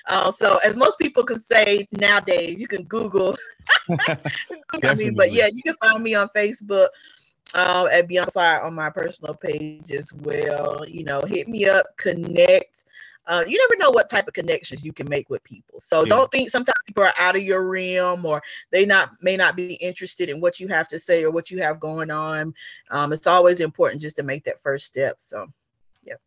[0.07, 3.37] Uh, so as most people can say nowadays, you can Google.
[4.83, 6.87] I mean, but yeah, you can find me on Facebook
[7.53, 10.83] um, at Bianca Fly on my personal page as well.
[10.87, 12.85] You know, hit me up, connect.
[13.25, 15.79] Uh, you never know what type of connections you can make with people.
[15.79, 16.09] So Yeah.
[16.09, 18.41] don't think sometimes people are out of your realm or
[18.71, 21.59] they not may not be interested in what you have to say or what you
[21.61, 22.53] have going on.
[22.89, 25.15] Um, it's always important just to make that first step.
[25.19, 25.47] So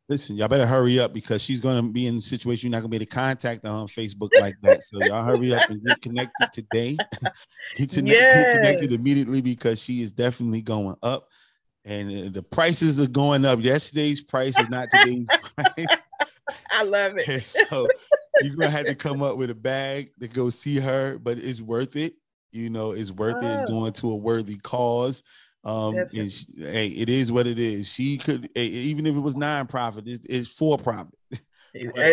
[0.08, 2.90] Listen, y'all better hurry up because she's gonna be in a situation you're not gonna
[2.90, 4.82] be able to contact her on Facebook like that.
[4.84, 6.98] So y'all hurry up and get connected today.
[7.76, 11.28] get, to get connected immediately because she is definitely going up,
[11.84, 13.60] and uh, the prices are going up.
[13.62, 15.96] Yesterday's price is not today's price.
[16.70, 17.28] I love it.
[17.28, 17.88] And so
[18.42, 21.62] you're gonna have to come up with a bag to go see her, but it's
[21.62, 22.14] worth it.
[22.50, 23.46] You know, it's worth it.
[23.46, 23.80] It's Oh.
[23.80, 25.22] going to a worthy cause.
[25.64, 26.20] Um, Definitely.
[26.20, 27.88] and she, hey, it is what it is.
[27.88, 31.14] She could, eh, even if it was non-profit, it's, it's for profit.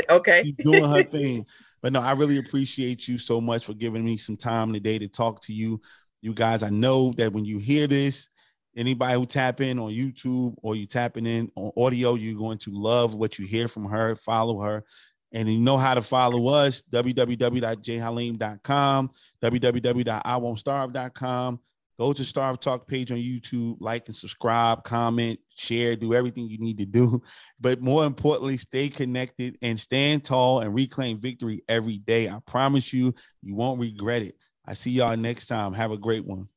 [0.10, 0.54] Okay.
[0.58, 1.46] Doing her thing.
[1.82, 5.10] But no, I really appreciate you so much for giving me some time today to
[5.10, 5.82] talk to you.
[6.22, 8.30] You guys, I know that when you hear this,
[8.76, 12.72] anybody who tap in on YouTube or you tapping in on audio, you're going to
[12.72, 14.16] love what you hear from her.
[14.16, 14.84] Follow her.
[15.32, 19.12] And you know how to follow us www.jhaleem.com,
[19.44, 21.60] www.iwon'tstarve.com.
[22.00, 26.58] Go to Starve Talk page on YouTube, like and subscribe, comment, share, do everything you
[26.58, 27.22] need to do.
[27.60, 32.30] But more importantly, stay connected and stand tall and reclaim victory every day.
[32.30, 34.36] I promise you, you won't regret it.
[34.66, 35.74] I see y'all next time.
[35.74, 36.48] Have a great one.